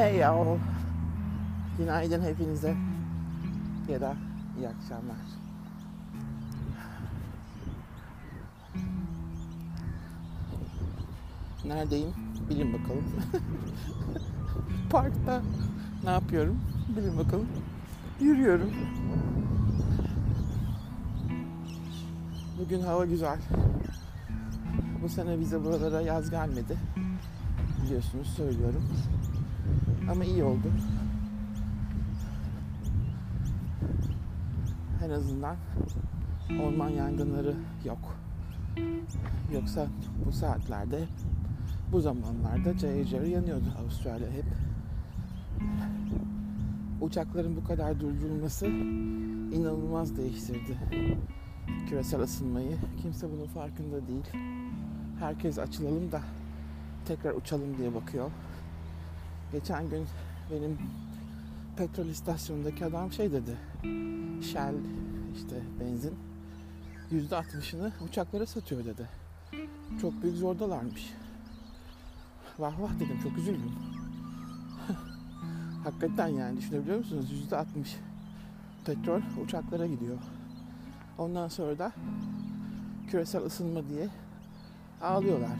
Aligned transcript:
Hey 0.00 0.16
ya. 0.16 0.34
Günaydın 1.78 2.22
hepinize. 2.22 2.76
Ya 3.88 4.00
da 4.00 4.14
iyi 4.58 4.68
akşamlar. 4.68 5.16
Neredeyim? 11.64 12.14
Bilin 12.50 12.72
bakalım. 12.72 13.04
Parkta. 14.90 15.42
Ne 16.04 16.10
yapıyorum? 16.10 16.60
Bilin 16.96 17.18
bakalım. 17.18 17.48
Yürüyorum. 18.20 18.70
Bugün 22.58 22.80
hava 22.80 23.04
güzel. 23.04 23.38
Bu 25.02 25.08
sene 25.08 25.40
bize 25.40 25.64
buralara 25.64 26.00
yaz 26.00 26.30
gelmedi. 26.30 26.76
Biliyorsunuz 27.84 28.28
söylüyorum. 28.36 28.82
Ama 30.10 30.24
iyi 30.24 30.44
oldu. 30.44 30.72
En 35.04 35.10
azından 35.10 35.56
orman 36.62 36.88
yangınları 36.88 37.54
yok. 37.84 38.16
Yoksa 39.52 39.86
bu 40.26 40.32
saatlerde 40.32 41.04
bu 41.92 42.00
zamanlarda 42.00 42.78
cayır 42.78 43.06
cayır 43.06 43.26
yanıyordu 43.26 43.64
Avustralya 43.82 44.30
hep. 44.30 44.44
Uçakların 47.00 47.56
bu 47.56 47.64
kadar 47.64 48.00
durdurulması 48.00 48.66
inanılmaz 49.52 50.16
değiştirdi 50.16 50.78
küresel 51.88 52.20
ısınmayı. 52.20 52.76
Kimse 53.02 53.26
bunun 53.32 53.46
farkında 53.46 54.06
değil. 54.06 54.24
Herkes 55.20 55.58
açılalım 55.58 56.12
da 56.12 56.20
tekrar 57.06 57.34
uçalım 57.34 57.78
diye 57.78 57.94
bakıyor. 57.94 58.30
Geçen 59.52 59.90
gün 59.90 60.06
benim 60.50 60.78
petrol 61.76 62.06
istasyonundaki 62.06 62.84
adam 62.84 63.12
şey 63.12 63.32
dedi. 63.32 63.58
Shell 64.42 64.74
işte 65.36 65.62
benzin 65.80 66.14
yüzde 67.10 67.36
altmışını 67.36 67.92
uçaklara 68.08 68.46
satıyor 68.46 68.84
dedi. 68.84 69.08
Çok 70.00 70.22
büyük 70.22 70.36
zordalarmış. 70.36 71.12
Vah 72.58 72.80
vah 72.80 72.94
dedim 73.00 73.20
çok 73.22 73.38
üzüldüm. 73.38 73.72
Hakikaten 75.84 76.28
yani 76.28 76.56
düşünebiliyor 76.56 76.98
musunuz? 76.98 77.30
Yüzde 77.30 77.56
altmış 77.56 77.96
petrol 78.84 79.20
uçaklara 79.44 79.86
gidiyor. 79.86 80.18
Ondan 81.18 81.48
sonra 81.48 81.78
da 81.78 81.92
küresel 83.08 83.42
ısınma 83.42 83.88
diye 83.88 84.08
ağlıyorlar. 85.02 85.58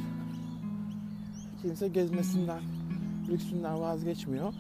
Kimse 1.63 1.89
gezmesinden, 1.89 2.63
lüksünden 3.31 3.81
vazgeçmiyor. 3.81 4.53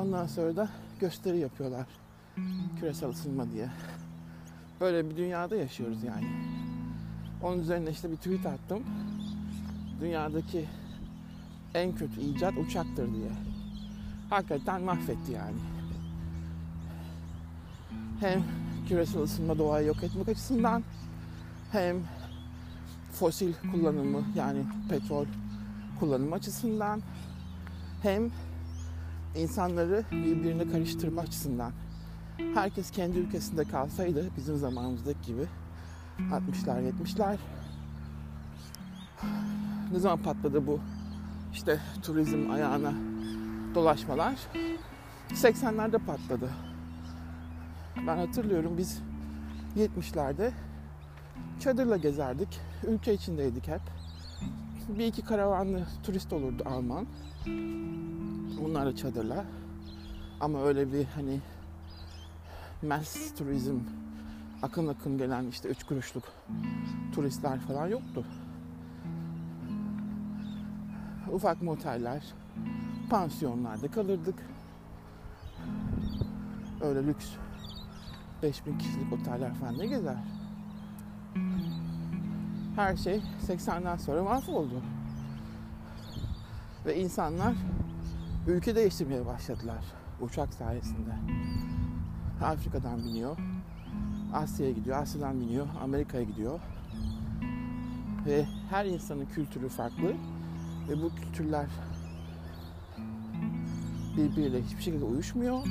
Ondan 0.00 0.26
sonra 0.26 0.56
da 0.56 0.68
gösteri 1.00 1.38
yapıyorlar 1.38 1.86
küresel 2.80 3.08
ısınma 3.10 3.50
diye. 3.50 3.68
Böyle 4.80 5.10
bir 5.10 5.16
dünyada 5.16 5.56
yaşıyoruz 5.56 6.04
yani. 6.04 6.26
Onun 7.42 7.58
üzerine 7.58 7.90
işte 7.90 8.10
bir 8.10 8.16
tweet 8.16 8.46
attım. 8.46 8.82
Dünyadaki 10.00 10.64
en 11.74 11.94
kötü 11.94 12.20
icat 12.20 12.54
uçaktır 12.58 13.14
diye. 13.14 13.30
Hakikaten 14.30 14.82
mahvetti 14.82 15.32
yani. 15.32 15.56
Hem 18.20 18.42
küresel 18.88 19.22
ısınma 19.22 19.58
doğayı 19.58 19.86
yok 19.86 20.02
etmek 20.02 20.28
açısından 20.28 20.82
hem 21.72 21.96
fosil 23.12 23.52
kullanımı 23.72 24.24
yani 24.36 24.62
petrol 24.88 25.26
kullanımı 26.00 26.34
açısından 26.34 27.02
hem 28.02 28.30
insanları 29.36 30.04
birbirine 30.12 30.68
karıştırma 30.72 31.20
açısından 31.20 31.72
herkes 32.54 32.90
kendi 32.90 33.18
ülkesinde 33.18 33.64
kalsaydı 33.64 34.30
bizim 34.36 34.56
zamanımızdaki 34.56 35.26
gibi 35.26 35.46
60'lar 36.18 36.92
70'ler 36.92 37.36
ne 39.92 39.98
zaman 39.98 40.22
patladı 40.22 40.66
bu 40.66 40.80
işte 41.52 41.80
turizm 42.02 42.50
ayağına 42.50 42.92
dolaşmalar 43.74 44.34
80'lerde 45.30 45.98
patladı. 45.98 46.50
Ben 48.06 48.16
hatırlıyorum 48.16 48.78
biz 48.78 49.02
70'lerde 49.76 50.50
çadırla 51.60 51.96
gezerdik. 51.96 52.60
Ülke 52.88 53.14
içindeydik 53.14 53.68
hep. 53.68 53.80
Bir 54.88 55.06
iki 55.06 55.22
karavanlı 55.22 55.86
turist 56.02 56.32
olurdu 56.32 56.62
Alman. 56.66 57.06
Bunlar 58.62 58.86
da 58.86 58.96
çadırla. 58.96 59.44
Ama 60.40 60.62
öyle 60.62 60.92
bir 60.92 61.04
hani 61.04 61.40
mass 62.82 63.34
turizm 63.34 63.78
akın 64.62 64.88
akın 64.88 65.18
gelen 65.18 65.46
işte 65.46 65.68
üç 65.68 65.84
kuruşluk 65.84 66.24
turistler 67.14 67.60
falan 67.60 67.86
yoktu. 67.86 68.24
Ufak 71.32 71.62
moteller, 71.62 72.34
pansiyonlarda 73.10 73.90
kalırdık. 73.90 74.46
Öyle 76.80 77.06
lüks 77.06 77.26
5000 78.42 78.78
kişilik 78.78 79.12
oteller 79.12 79.54
falan 79.54 79.78
ne 79.78 79.86
gezer. 79.86 80.16
Her 82.76 82.96
şey 82.96 83.22
80'den 83.48 83.96
sonra 83.96 84.22
mahvoldu. 84.22 84.82
Ve 86.86 86.96
insanlar 86.96 87.54
ülke 88.46 88.76
değiştirmeye 88.76 89.26
başladılar 89.26 89.84
uçak 90.20 90.54
sayesinde. 90.54 91.14
Afrika'dan 92.44 92.98
biniyor, 92.98 93.36
Asya'ya 94.34 94.72
gidiyor, 94.72 94.96
Asya'dan 94.96 95.40
biniyor, 95.40 95.66
Amerika'ya 95.82 96.24
gidiyor. 96.24 96.60
Ve 98.26 98.46
her 98.70 98.84
insanın 98.84 99.26
kültürü 99.26 99.68
farklı 99.68 100.14
ve 100.88 101.02
bu 101.02 101.14
kültürler 101.14 101.66
birbiriyle 104.16 104.62
hiçbir 104.62 104.82
şekilde 104.82 105.04
uyuşmuyor. 105.04 105.66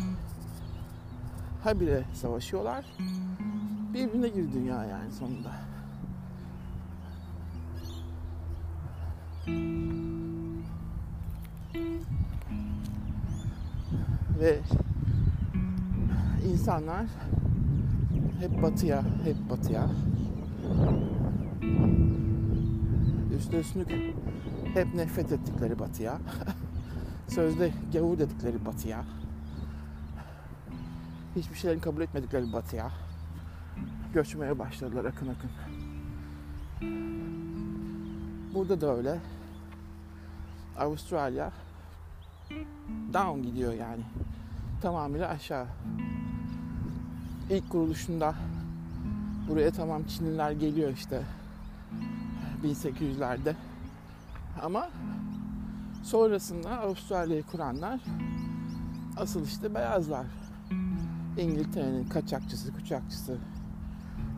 Habire 1.63 2.03
savaşıyorlar. 2.13 2.85
Birbirine 3.93 4.27
gir 4.27 4.53
dünya 4.53 4.85
yani 4.85 5.11
sonunda. 5.11 5.64
Ve 14.39 14.59
insanlar 16.51 17.05
hep 18.39 18.63
batıya, 18.63 19.03
hep 19.23 19.49
batıya. 19.49 19.89
Üstü 23.37 23.57
üstlük 23.57 23.91
hep 24.73 24.95
nefret 24.95 25.31
ettikleri 25.31 25.79
batıya. 25.79 26.17
Sözde 27.27 27.71
gavur 27.93 28.17
dedikleri 28.17 28.65
batıya. 28.65 29.05
Hiçbir 31.35 31.55
şeylerin 31.55 31.79
kabul 31.79 32.01
etmedikleri 32.01 32.53
batıya. 32.53 32.91
Göçmeye 34.13 34.59
başladılar 34.59 35.05
akın 35.05 35.27
akın. 35.27 35.51
Burada 38.53 38.81
da 38.81 38.97
öyle. 38.97 39.19
Avustralya 40.77 41.51
down 43.13 43.41
gidiyor 43.41 43.73
yani. 43.73 44.03
Tamamıyla 44.81 45.27
aşağı. 45.29 45.67
İlk 47.49 47.69
kuruluşunda 47.69 48.35
buraya 49.49 49.71
tamam 49.71 50.03
Çinliler 50.03 50.51
geliyor 50.51 50.93
işte 50.93 51.21
1800'lerde. 52.63 53.55
Ama 54.63 54.89
sonrasında 56.03 56.79
Avustralya'yı 56.79 57.43
kuranlar 57.43 57.99
asıl 59.17 59.45
işte 59.45 59.75
beyazlar. 59.75 60.25
İngiltere'nin 61.37 62.09
kaçakçısı, 62.09 62.73
kucakçısı, 62.73 63.37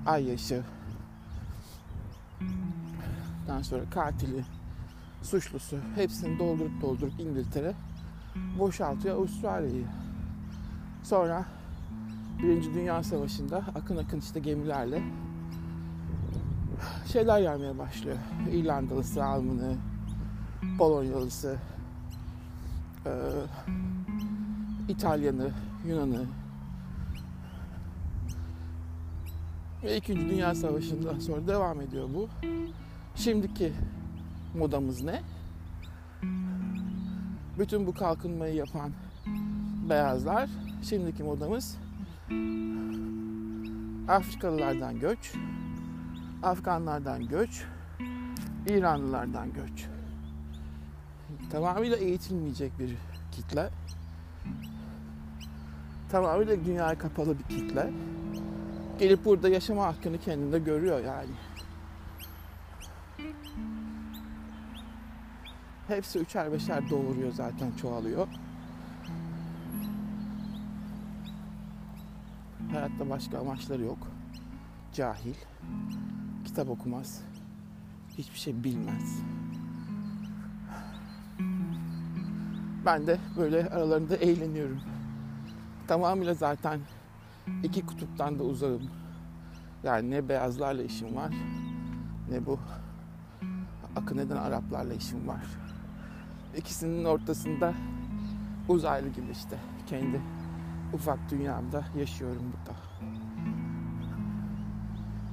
ayyaşı, 0.05 0.63
daha 3.47 3.63
sonra 3.63 3.83
katili, 3.91 4.45
suçlusu 5.23 5.77
hepsini 5.95 6.39
doldurup 6.39 6.81
doldurup 6.81 7.19
İngiltere 7.19 7.73
boşaltıyor 8.59 9.15
Avustralya'yı. 9.15 9.85
Sonra 11.07 11.45
Birinci 12.39 12.73
Dünya 12.73 13.03
Savaşı'nda 13.03 13.57
akın 13.75 13.97
akın 13.97 14.19
işte 14.19 14.39
gemilerle 14.39 15.03
şeyler 17.11 17.39
gelmeye 17.41 17.77
başlıyor. 17.77 18.17
İrlandalısı, 18.51 19.25
Almanı, 19.25 19.75
Polonyalısı, 20.77 21.57
e, 23.05 23.11
İtalyanı, 24.89 25.51
Yunanı. 25.85 26.25
Ve 29.83 29.97
İkinci 29.97 30.29
Dünya 30.29 30.55
Savaşı'ndan 30.55 31.19
sonra 31.19 31.47
devam 31.47 31.81
ediyor 31.81 32.09
bu. 32.15 32.29
Şimdiki 33.15 33.73
modamız 34.57 35.03
ne? 35.03 35.21
Bütün 37.59 37.87
bu 37.87 37.93
kalkınmayı 37.93 38.55
yapan 38.55 38.91
beyazlar 39.89 40.49
şimdiki 40.81 41.23
modamız 41.23 41.77
Afrikalılardan 44.07 44.99
göç, 44.99 45.33
Afganlardan 46.43 47.27
göç, 47.27 47.65
İranlılardan 48.67 49.53
göç. 49.53 49.87
Tamamıyla 51.51 51.97
eğitilmeyecek 51.97 52.79
bir 52.79 52.95
kitle. 53.31 53.69
Tamamıyla 56.11 56.65
dünyaya 56.65 56.97
kapalı 56.97 57.39
bir 57.39 57.43
kitle. 57.43 57.89
Gelip 58.99 59.25
burada 59.25 59.49
yaşama 59.49 59.85
hakkını 59.85 60.17
kendinde 60.17 60.59
görüyor 60.59 61.03
yani. 61.03 61.31
Hepsi 65.87 66.19
üçer 66.19 66.51
beşer 66.51 66.89
doğuruyor 66.89 67.31
zaten 67.31 67.71
çoğalıyor. 67.81 68.27
Hayatta 72.77 73.09
başka 73.09 73.39
amaçları 73.39 73.83
yok. 73.83 73.97
Cahil. 74.93 75.33
Kitap 76.45 76.69
okumaz. 76.69 77.21
Hiçbir 78.17 78.39
şey 78.39 78.63
bilmez. 78.63 79.21
Ben 82.85 83.07
de 83.07 83.19
böyle 83.37 83.69
aralarında 83.69 84.15
eğleniyorum. 84.15 84.81
Tamamıyla 85.87 86.33
zaten 86.33 86.79
iki 87.63 87.85
kutuptan 87.85 88.39
da 88.39 88.43
uzağım. 88.43 88.89
Yani 89.83 90.11
ne 90.11 90.29
beyazlarla 90.29 90.83
işim 90.83 91.15
var 91.15 91.33
ne 92.31 92.45
bu 92.45 92.59
akın 93.95 94.17
eden 94.17 94.37
Araplarla 94.37 94.93
işim 94.93 95.27
var. 95.27 95.45
İkisinin 96.57 97.05
ortasında 97.05 97.73
uzaylı 98.67 99.09
gibi 99.09 99.31
işte 99.31 99.57
kendi 99.87 100.21
ufak 100.93 101.19
dünyamda 101.31 101.85
yaşıyorum 101.99 102.53
burada. 102.53 102.79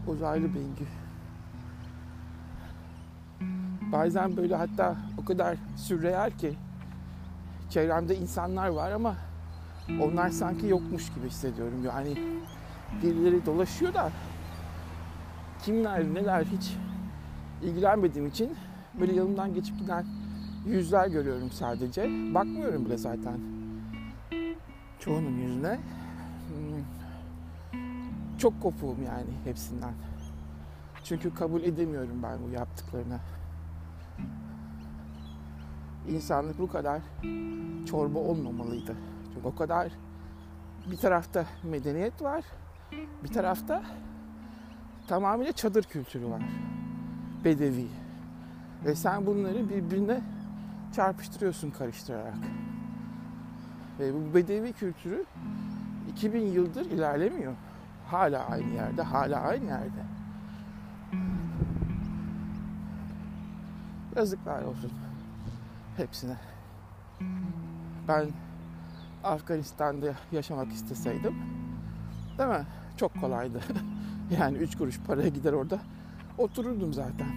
Uzaylı 0.06 0.54
Bengü. 0.54 0.86
Bazen 3.92 4.36
böyle 4.36 4.56
hatta 4.56 4.96
o 5.18 5.24
kadar 5.24 5.56
sürreel 5.76 6.30
ki 6.30 6.54
çevremde 7.70 8.16
insanlar 8.16 8.68
var 8.68 8.90
ama 8.90 9.14
onlar 10.00 10.28
sanki 10.28 10.66
yokmuş 10.66 11.14
gibi 11.14 11.26
hissediyorum. 11.28 11.84
Yani 11.84 12.18
birileri 13.02 13.46
dolaşıyor 13.46 13.94
da 13.94 14.10
kimler 15.62 16.04
neler 16.04 16.44
hiç 16.44 16.76
ilgilenmediğim 17.62 18.26
için 18.28 18.56
böyle 19.00 19.12
yanımdan 19.12 19.54
geçip 19.54 19.78
giden 19.78 20.04
yüzler 20.66 21.08
görüyorum 21.08 21.50
sadece. 21.50 22.02
Bakmıyorum 22.34 22.84
bile 22.84 22.98
zaten 22.98 23.38
çoğunun 25.04 25.38
yüzüne. 25.38 25.78
Hmm. 26.48 26.84
Çok 28.38 28.62
kopuğum 28.62 28.96
yani 29.06 29.30
hepsinden. 29.44 29.92
Çünkü 31.04 31.34
kabul 31.34 31.62
edemiyorum 31.62 32.22
ben 32.22 32.38
bu 32.46 32.50
yaptıklarını. 32.50 33.18
İnsanlık 36.08 36.58
bu 36.58 36.68
kadar 36.68 37.02
çorba 37.86 38.18
olmamalıydı. 38.18 38.96
Çünkü 39.34 39.48
o 39.48 39.54
kadar 39.54 39.92
bir 40.90 40.96
tarafta 40.96 41.46
medeniyet 41.62 42.22
var, 42.22 42.44
bir 43.24 43.28
tarafta 43.28 43.82
tamamıyla 45.08 45.52
çadır 45.52 45.84
kültürü 45.84 46.30
var. 46.30 46.42
Bedevi. 47.44 47.88
Ve 48.84 48.94
sen 48.94 49.26
bunları 49.26 49.68
birbirine 49.68 50.20
çarpıştırıyorsun 50.92 51.70
karıştırarak. 51.70 52.34
Ve 53.99 54.14
bu 54.14 54.35
bedevi 54.35 54.73
kültürü 54.73 55.25
2000 56.08 56.41
yıldır 56.41 56.87
ilerlemiyor. 56.87 57.52
Hala 58.06 58.46
aynı 58.46 58.75
yerde, 58.75 59.02
hala 59.02 59.41
aynı 59.41 59.64
yerde. 59.64 60.05
Yazıklar 64.17 64.62
olsun 64.62 64.93
hepsine. 65.96 66.37
Ben 68.08 68.29
Afganistan'da 69.25 70.14
yaşamak 70.32 70.73
isteseydim 70.73 71.35
değil 72.38 72.50
mi? 72.50 72.67
Çok 72.96 73.20
kolaydı. 73.20 73.61
yani 74.41 74.58
üç 74.58 74.79
kuruş 74.79 75.00
paraya 75.00 75.29
gider 75.29 75.52
orada 75.52 75.79
otururdum 76.38 76.93
zaten. 76.93 77.29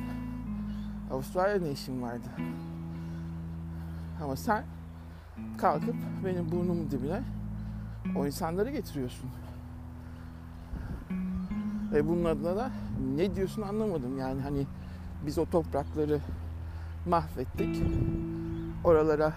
Avustralya 1.11 1.59
ne 1.59 1.71
işim 1.71 2.01
vardı? 2.01 2.27
Ama 4.23 4.35
sen 4.35 4.63
kalkıp 5.57 5.95
benim 6.25 6.51
burnumun 6.51 6.91
dibine 6.91 7.23
o 8.15 8.25
insanları 8.25 8.71
getiriyorsun. 8.71 9.29
Ve 11.91 12.07
bunun 12.07 12.25
adına 12.25 12.55
da 12.55 12.71
ne 13.15 13.35
diyorsun 13.35 13.61
anlamadım. 13.61 14.17
Yani 14.17 14.41
hani 14.41 14.67
biz 15.25 15.37
o 15.37 15.45
toprakları 15.45 16.19
mahvettik. 17.05 17.83
Oralara 18.83 19.33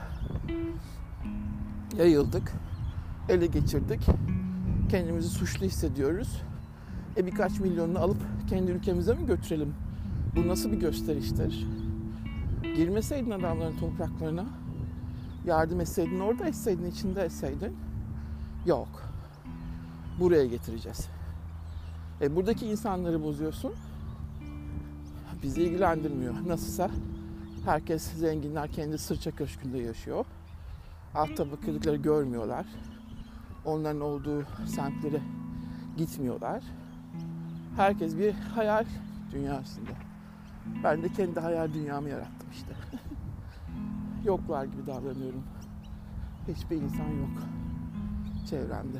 yayıldık. 1.97 2.53
Ele 3.29 3.47
geçirdik. 3.47 4.07
Kendimizi 4.89 5.29
suçlu 5.29 5.67
hissediyoruz. 5.67 6.43
E 7.17 7.27
birkaç 7.27 7.61
milyonunu 7.61 7.99
alıp 7.99 8.19
kendi 8.49 8.71
ülkemize 8.71 9.15
mi 9.15 9.27
götürelim? 9.27 9.75
Bu 10.37 10.49
nasıl 10.49 10.73
bir 10.73 10.81
gösteriştir? 10.81 11.67
Girmeseydin 12.77 13.31
adamların 13.31 13.77
topraklarına, 13.77 14.45
yardım 15.47 15.81
etseydin, 15.81 16.21
orada 16.21 16.47
etseydin, 16.47 16.91
içinde 16.91 17.23
etseydin. 17.23 17.77
Yok. 18.67 18.89
Buraya 20.21 20.47
getireceğiz. 20.47 21.09
E 22.21 22.37
buradaki 22.37 22.67
insanları 22.67 23.23
bozuyorsun. 23.23 23.73
Bizi 25.43 25.63
ilgilendirmiyor. 25.63 26.35
Nasılsa 26.47 26.91
herkes 27.65 28.03
zenginler 28.03 28.73
kendi 28.73 28.99
sırça 28.99 29.31
köşkünde 29.31 29.79
yaşıyor. 29.79 30.25
Alt 31.15 31.37
tabakalıkları 31.37 31.97
görmüyorlar. 31.97 32.67
Onların 33.65 34.01
olduğu 34.01 34.45
semtlere 34.67 35.21
gitmiyorlar. 35.97 36.63
Herkes 37.77 38.19
bir 38.19 38.33
hayal 38.33 38.85
dünyasında. 39.33 39.91
Ben 40.85 41.03
de 41.03 41.09
kendi 41.09 41.41
hayal 41.41 41.73
dünyamı 41.75 42.09
yarattım 42.09 42.49
işte. 42.53 42.73
Yoklar 44.25 44.65
gibi 44.65 44.87
davranıyorum. 44.87 45.43
Hiçbir 46.49 46.77
insan 46.77 47.09
yok 47.09 47.43
çevremde. 48.51 48.99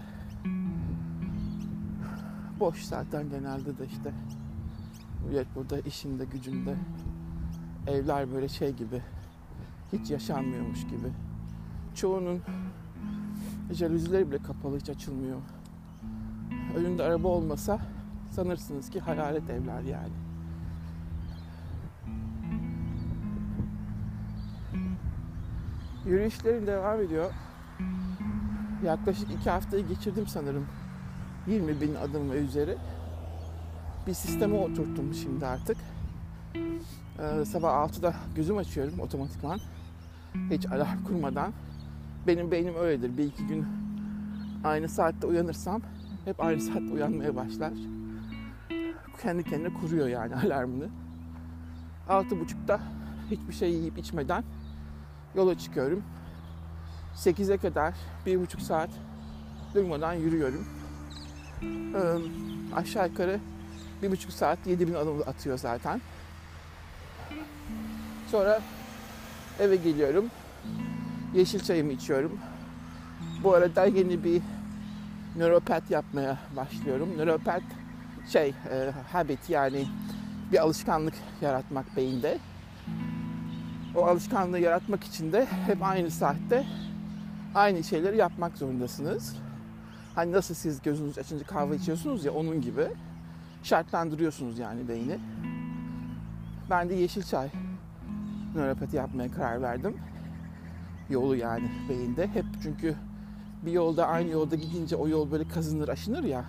Boş 2.61 2.83
zaten 2.83 3.31
genelde 3.31 3.79
de 3.79 3.87
işte. 3.87 4.13
Millet 5.29 5.47
burada 5.57 5.81
işinde 5.81 6.25
gücünde. 6.25 6.77
Evler 7.87 8.33
böyle 8.33 8.49
şey 8.49 8.73
gibi. 8.73 9.03
Hiç 9.93 10.11
yaşanmıyormuş 10.11 10.83
gibi. 10.83 11.13
Çoğunun 11.95 12.41
jaluzileri 13.73 14.31
bile 14.31 14.39
kapalı 14.43 14.79
hiç 14.79 14.89
açılmıyor. 14.91 15.41
Önünde 16.77 17.03
araba 17.03 17.29
olmasa 17.29 17.79
sanırsınız 18.31 18.91
ki 18.91 19.01
hayalet 19.01 19.51
evler 19.51 19.83
yani. 19.83 20.20
Yürüyüşlerim 26.11 26.67
devam 26.67 27.01
ediyor. 27.01 27.33
Yaklaşık 28.85 29.31
iki 29.31 29.51
haftayı 29.51 29.89
geçirdim 29.89 30.27
sanırım. 30.27 30.67
20 31.47 31.81
bin 31.81 31.95
adım 31.95 32.31
ve 32.31 32.37
üzeri. 32.37 32.77
Bir 34.07 34.15
sisteme 34.15 34.55
oturttum 34.55 35.15
şimdi 35.15 35.47
artık. 35.47 35.77
Ee, 37.19 37.45
sabah 37.45 37.89
6'da 37.89 38.15
gözüm 38.37 38.57
açıyorum 38.57 39.01
otomatikman. 39.01 39.61
Hiç 40.51 40.67
alarm 40.67 41.05
kurmadan. 41.05 41.53
Benim 42.27 42.51
beynim 42.51 42.75
öyledir. 42.75 43.19
Bir 43.19 43.25
iki 43.25 43.47
gün 43.47 43.67
aynı 44.65 44.89
saatte 44.89 45.27
uyanırsam 45.27 45.83
hep 46.25 46.41
aynı 46.41 46.61
saatte 46.61 46.93
uyanmaya 46.93 47.37
başlar. 47.37 47.73
Kendi 49.23 49.45
kendine 49.45 49.75
kuruyor 49.75 50.09
yani 50.09 50.35
alarmını. 50.47 50.89
Altı 52.09 52.41
buçukta 52.41 52.81
hiçbir 53.31 53.53
şey 53.53 53.73
yiyip 53.73 53.99
içmeden 53.99 54.45
yola 55.35 55.59
çıkıyorum. 55.59 56.03
8'e 57.17 57.57
kadar 57.59 57.95
bir 58.27 58.41
buçuk 58.41 58.61
saat 58.61 58.91
durmadan 59.75 60.13
yürüyorum. 60.13 60.67
Ee, 61.63 61.99
aşağı 62.77 63.09
yukarı 63.09 63.41
bir 64.03 64.11
buçuk 64.11 64.33
saat 64.33 64.67
7000 64.67 64.95
adım 64.95 65.21
atıyor 65.27 65.59
zaten. 65.59 66.01
Sonra 68.31 68.61
eve 69.59 69.77
geliyorum. 69.77 70.25
Yeşil 71.35 71.61
çayımı 71.61 71.93
içiyorum. 71.93 72.39
Bu 73.45 73.55
arada 73.55 73.85
yeni 73.85 74.25
bir 74.25 74.43
nöropet 75.37 75.91
yapmaya 75.91 76.39
başlıyorum. 76.57 77.09
Nöropet 77.19 77.63
şey 78.29 78.49
e, 78.49 78.91
habit 79.13 79.51
yani 79.51 79.87
bir 80.53 80.63
alışkanlık 80.63 81.15
yaratmak 81.41 81.97
beyinde. 81.97 82.39
O 83.95 84.07
alışkanlığı 84.07 84.59
yaratmak 84.59 85.05
için 85.05 85.33
de 85.33 85.47
hep 85.67 85.83
aynı 85.83 86.11
saatte 86.11 86.67
aynı 87.55 87.85
şeyleri 87.85 88.17
yapmak 88.17 88.59
zorundasınız. 88.59 89.37
Hani 90.15 90.33
nasıl 90.33 90.55
siz 90.55 90.83
gözünüz 90.83 91.19
açınca 91.19 91.47
kahve 91.47 91.77
içiyorsunuz 91.77 92.25
ya 92.25 92.33
onun 92.33 92.61
gibi 92.61 92.89
şartlandırıyorsunuz 93.63 94.59
yani 94.59 94.89
beyni. 94.89 95.19
Ben 96.71 96.89
de 96.89 96.95
yeşil 96.95 97.23
çay 97.23 97.51
nöropati 98.55 98.97
yapmaya 98.97 99.31
karar 99.31 99.63
verdim. 99.63 99.97
Yolu 101.11 101.37
yani 101.37 101.71
beyinde. 101.89 102.27
Hep 102.27 102.45
çünkü 102.63 102.95
bir 103.67 103.73
yolda 103.73 104.07
aynı 104.07 104.31
yolda 104.31 104.57
gidince 104.57 104.97
o 104.97 105.09
yol 105.09 105.31
böyle 105.31 105.49
kazınır 105.49 105.89
aşınır 105.89 106.25
ya. 106.25 106.45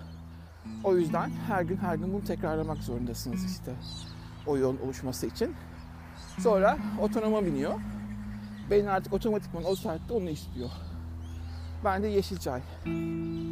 O 0.84 0.96
yüzden 0.96 1.30
her 1.30 1.62
gün 1.62 1.76
her 1.76 1.94
gün 1.94 2.12
bunu 2.12 2.24
tekrarlamak 2.24 2.78
zorundasınız 2.78 3.44
işte. 3.44 3.72
O 4.46 4.56
yolun 4.56 4.78
oluşması 4.84 5.26
için. 5.26 5.54
Sonra 6.40 6.78
otonoma 7.00 7.44
biniyor. 7.46 7.74
Beyin 8.70 8.86
artık 8.86 9.12
otomatikman 9.12 9.64
o 9.64 9.74
saatte 9.74 10.14
onu 10.14 10.30
istiyor. 10.30 10.70
Ben 11.84 12.02
de 12.02 12.06
yeşil 12.06 12.36
çay 12.36 12.60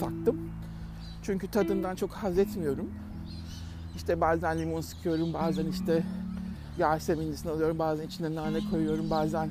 taktım. 0.00 0.50
Çünkü 1.22 1.50
tadından 1.50 1.96
çok 1.96 2.10
haz 2.10 2.38
etmiyorum. 2.38 2.90
İşte 3.96 4.20
bazen 4.20 4.58
limon 4.58 4.80
sıkıyorum, 4.80 5.32
bazen 5.32 5.66
işte 5.66 6.02
yaseminlisini 6.78 7.52
alıyorum, 7.52 7.78
bazen 7.78 8.06
içine 8.06 8.34
nane 8.34 8.58
koyuyorum, 8.70 9.10
bazen 9.10 9.50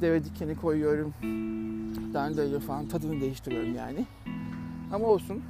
deve 0.00 0.24
dikeni 0.24 0.56
koyuyorum. 0.56 1.14
Dandelion 2.14 2.60
falan 2.60 2.88
tadını 2.88 3.20
değiştiriyorum 3.20 3.74
yani. 3.74 4.06
Ama 4.92 5.06
olsun. 5.06 5.42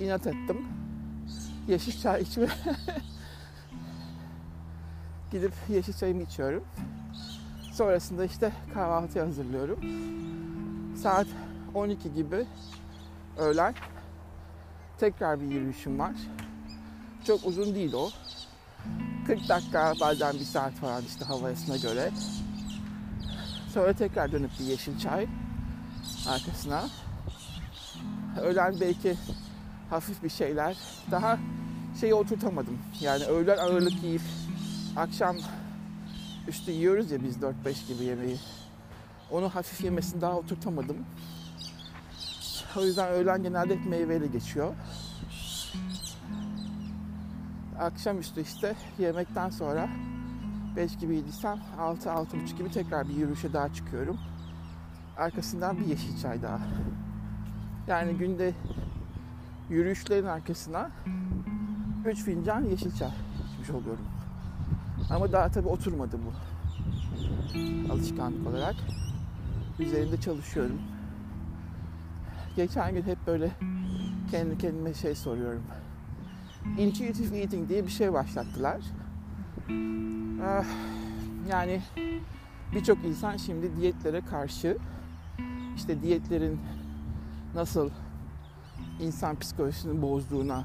İnat 0.00 0.26
ettim. 0.26 0.58
Yeşil 1.68 2.00
çay 2.00 2.22
içme. 2.22 2.48
Gidip 5.34 5.52
yeşil 5.68 5.92
çayımı 5.92 6.22
içiyorum. 6.22 6.64
Sonrasında 7.72 8.24
işte 8.24 8.52
kahvaltı 8.74 9.24
hazırlıyorum. 9.24 9.80
Saat 10.96 11.26
12 11.74 12.14
gibi 12.14 12.46
öğlen 13.38 13.74
tekrar 14.98 15.40
bir 15.40 15.46
yürüyüşüm 15.46 15.98
var. 15.98 16.12
Çok 17.26 17.46
uzun 17.46 17.74
değil 17.74 17.92
o. 17.92 18.10
40 19.26 19.48
dakika 19.48 19.92
bazen 20.00 20.34
bir 20.34 20.44
saat 20.44 20.72
falan 20.72 21.02
işte 21.02 21.24
havasına 21.24 21.76
göre. 21.76 22.10
Sonra 23.72 23.92
tekrar 23.92 24.32
dönüp 24.32 24.50
bir 24.60 24.64
yeşil 24.64 24.98
çay 24.98 25.26
arkasına. 26.28 26.88
Öğlen 28.42 28.74
belki 28.80 29.16
hafif 29.90 30.22
bir 30.22 30.28
şeyler. 30.28 30.76
Daha 31.10 31.38
şeyi 32.00 32.14
oturtamadım. 32.14 32.78
Yani 33.00 33.24
öğlen 33.24 33.58
ağırlık 33.58 34.02
yiyip 34.02 34.22
akşam 34.96 35.36
üstü 36.48 36.70
yiyoruz 36.70 37.10
ya 37.10 37.22
biz 37.22 37.36
4-5 37.36 37.52
gibi 37.88 38.04
yemeği. 38.04 38.38
Onu 39.30 39.48
hafif 39.48 39.84
yemesini 39.84 40.20
daha 40.20 40.36
oturtamadım. 40.38 40.96
O 42.76 42.84
yüzden 42.84 43.08
öğlen 43.08 43.42
genelde 43.42 43.74
meyveyle 43.74 44.26
geçiyor. 44.26 44.74
Akşamüstü 47.80 48.40
işte 48.40 48.74
yemekten 48.98 49.50
sonra 49.50 49.88
5 50.76 50.98
gibi 50.98 51.16
yediysem 51.16 51.58
6-6.30 51.78 52.56
gibi 52.56 52.70
tekrar 52.70 53.08
bir 53.08 53.14
yürüyüşe 53.14 53.52
daha 53.52 53.74
çıkıyorum. 53.74 54.18
Arkasından 55.16 55.78
bir 55.78 55.86
yeşil 55.86 56.22
çay 56.22 56.42
daha. 56.42 56.60
Yani 57.86 58.14
günde 58.14 58.54
yürüyüşlerin 59.70 60.26
arkasına 60.26 60.90
3 62.06 62.22
fincan 62.22 62.64
yeşil 62.64 62.96
çay 62.96 63.10
içmiş 63.52 63.70
oluyorum. 63.70 64.04
Ama 65.10 65.32
daha 65.32 65.48
tabii 65.48 65.68
oturmadı 65.68 66.18
bu 66.26 66.32
alışkanlık 67.92 68.46
olarak. 68.46 68.74
Üzerinde 69.78 70.20
çalışıyorum. 70.20 70.78
Geçen 72.56 72.94
gün 72.94 73.02
hep 73.02 73.18
böyle 73.26 73.50
kendi 74.30 74.58
kendime 74.58 74.94
şey 74.94 75.14
soruyorum. 75.14 75.62
Intuitive 76.78 77.38
eating 77.38 77.68
diye 77.68 77.84
bir 77.86 77.90
şey 77.90 78.12
başlattılar. 78.12 78.80
Ah, 80.44 80.64
yani 81.50 81.82
birçok 82.74 83.04
insan 83.04 83.36
şimdi 83.36 83.76
diyetlere 83.76 84.20
karşı 84.20 84.78
işte 85.76 86.02
diyetlerin 86.02 86.60
nasıl 87.54 87.90
insan 89.00 89.38
psikolojisini 89.38 90.02
bozduğuna, 90.02 90.64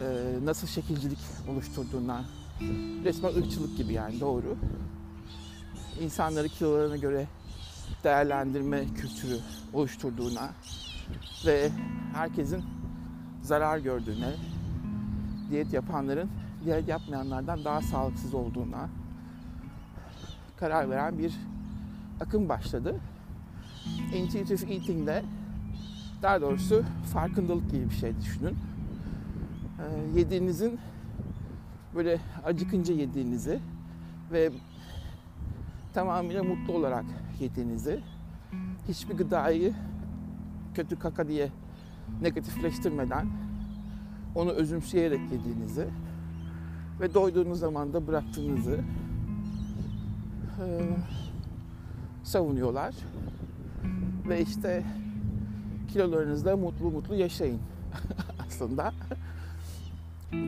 e, 0.00 0.06
nasıl 0.44 0.66
şekilcilik 0.66 1.18
oluşturduğuna, 1.48 2.24
resmen 3.04 3.34
ırkçılık 3.36 3.76
gibi 3.76 3.92
yani 3.92 4.20
doğru. 4.20 4.56
İnsanları 6.00 6.48
kilolarına 6.48 6.96
göre 6.96 7.26
değerlendirme 8.04 8.84
kültürü 8.94 9.38
oluşturduğuna 9.72 10.50
ve 11.46 11.70
herkesin 12.14 12.64
zarar 13.42 13.78
gördüğüne, 13.78 14.30
diyet 15.50 15.72
yapanların 15.72 16.30
diyet 16.66 16.88
yapmayanlardan 16.88 17.64
daha 17.64 17.82
sağlıksız 17.82 18.34
olduğuna 18.34 18.88
karar 20.56 20.90
veren 20.90 21.18
bir 21.18 21.34
akım 22.20 22.48
başladı. 22.48 22.94
Intuitive 24.14 24.74
eating 24.74 25.06
de 25.06 25.22
daha 26.22 26.40
doğrusu 26.40 26.84
farkındalık 27.12 27.70
gibi 27.70 27.90
bir 27.90 27.94
şey 27.94 28.16
düşünün. 28.20 28.58
Ee, 29.78 30.18
yediğinizin 30.18 30.78
böyle 31.96 32.20
acıkınca 32.44 32.94
yediğinizi 32.94 33.58
ve 34.32 34.50
tamamıyla 35.94 36.42
mutlu 36.42 36.72
olarak 36.72 37.04
yediğinizi, 37.40 38.00
hiçbir 38.88 39.14
gıdayı 39.14 39.74
kötü 40.74 40.98
kaka 40.98 41.28
diye 41.28 41.48
negatifleştirmeden 42.22 43.26
onu 44.34 44.50
özümseyerek 44.50 45.20
yediğinizi 45.32 45.86
ve 47.00 47.14
doyduğunuz 47.14 47.58
zaman 47.58 47.92
da 47.92 48.06
bıraktığınızı 48.06 48.80
e, 50.60 50.66
savunuyorlar. 52.24 52.94
Ve 54.28 54.42
işte 54.42 54.84
kilolarınızda 55.88 56.56
mutlu 56.56 56.90
mutlu 56.90 57.14
yaşayın 57.14 57.60
aslında. 58.46 58.92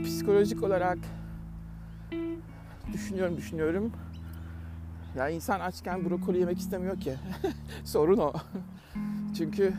Psikolojik 0.04 0.62
olarak 0.62 0.98
düşünüyorum 2.92 3.36
düşünüyorum. 3.36 3.92
Ya 5.16 5.28
insan 5.28 5.60
açken 5.60 6.10
brokoli 6.10 6.38
yemek 6.38 6.58
istemiyor 6.58 7.00
ki. 7.00 7.16
Sorun 7.84 8.18
o. 8.18 8.32
Çünkü 9.38 9.72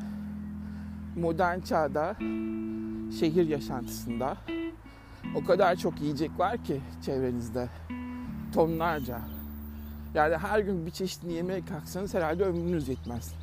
modern 1.16 1.60
çağda 1.60 2.16
şehir 3.20 3.48
yaşantısında 3.48 4.38
o 5.36 5.44
kadar 5.44 5.76
çok 5.76 6.02
yiyecek 6.02 6.32
var 6.40 6.64
ki 6.64 6.82
çevrenizde. 7.06 7.70
Tonlarca. 8.54 9.20
Yani 10.14 10.38
her 10.38 10.60
gün 10.60 10.86
bir 10.86 10.92
çeşit 10.92 11.24
yemeye 11.24 11.66
kalksanız 11.66 12.14
herhalde 12.14 12.44
ömrünüz 12.44 12.88
yetmez. 12.88 13.34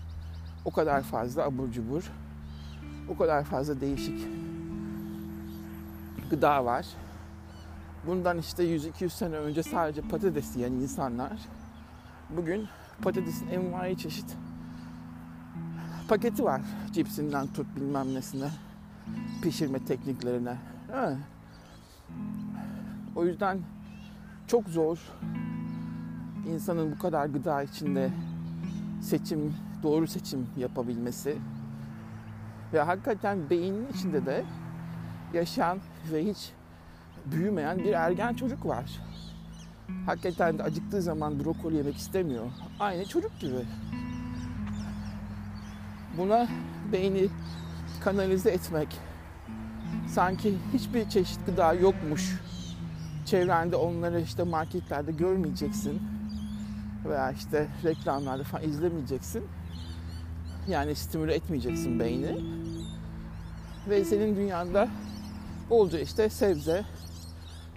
O 0.65 0.71
kadar 0.71 1.03
fazla 1.03 1.45
abur 1.45 1.71
cubur. 1.73 2.13
O 3.09 3.17
kadar 3.17 3.45
fazla 3.45 3.81
değişik 3.81 4.29
gıda 6.31 6.65
var. 6.65 6.87
Bundan 8.07 8.39
işte 8.39 8.65
100-200 8.65 9.09
sene 9.09 9.37
önce 9.37 9.63
sadece 9.63 10.03
patates 10.03 10.57
yiyen 10.57 10.73
insanlar 10.73 11.33
bugün 12.31 12.69
patatesin 13.03 13.49
envai 13.49 13.99
çeşit 13.99 14.37
paketi 16.09 16.45
var. 16.45 16.61
Cipsinden 16.93 17.47
tut 17.47 17.67
bilmem 17.77 18.15
nesine, 18.15 18.49
pişirme 19.43 19.85
tekniklerine. 19.85 20.57
O 23.17 23.25
yüzden 23.25 23.61
çok 24.47 24.69
zor 24.69 24.99
insanın 26.49 26.93
bu 26.93 26.99
kadar 26.99 27.27
gıda 27.27 27.63
içinde 27.63 28.11
seçim, 29.03 29.55
doğru 29.83 30.07
seçim 30.07 30.47
yapabilmesi. 30.57 31.39
Ve 32.73 32.81
hakikaten 32.81 33.51
beynin 33.51 33.87
içinde 33.95 34.27
de 34.27 34.45
yaşayan 35.35 35.79
ve 36.13 36.25
hiç 36.25 36.53
büyümeyen 37.27 37.79
bir 37.79 37.93
ergen 37.93 38.35
çocuk 38.35 38.67
var. 38.67 38.91
Hakikaten 40.07 40.59
de 40.59 40.63
acıktığı 40.63 41.03
zaman 41.03 41.45
brokoli 41.45 41.77
yemek 41.77 41.97
istemiyor. 41.97 42.47
Aynı 42.81 43.05
çocuk 43.05 43.41
gibi. 43.41 43.65
Buna 46.19 46.49
beyni 46.93 47.29
kanalize 48.01 48.51
etmek, 48.51 48.89
sanki 50.09 50.55
hiçbir 50.73 51.09
çeşit 51.09 51.47
gıda 51.47 51.73
yokmuş, 51.73 52.41
çevrende 53.25 53.77
onları 53.77 54.21
işte 54.21 54.43
marketlerde 54.43 55.13
görmeyeceksin 55.13 56.03
veya 57.05 57.31
işte 57.33 57.69
reklamlarda 57.85 58.45
falan 58.45 58.65
izlemeyeceksin. 58.65 59.45
Yani 60.69 60.95
stimüle 60.95 61.35
etmeyeceksin 61.35 62.01
beyni. 62.01 62.37
Ve 63.89 64.05
senin 64.05 64.37
dünyanda 64.37 64.89
bolca 65.71 65.99
işte 65.99 66.29
sebze, 66.29 66.85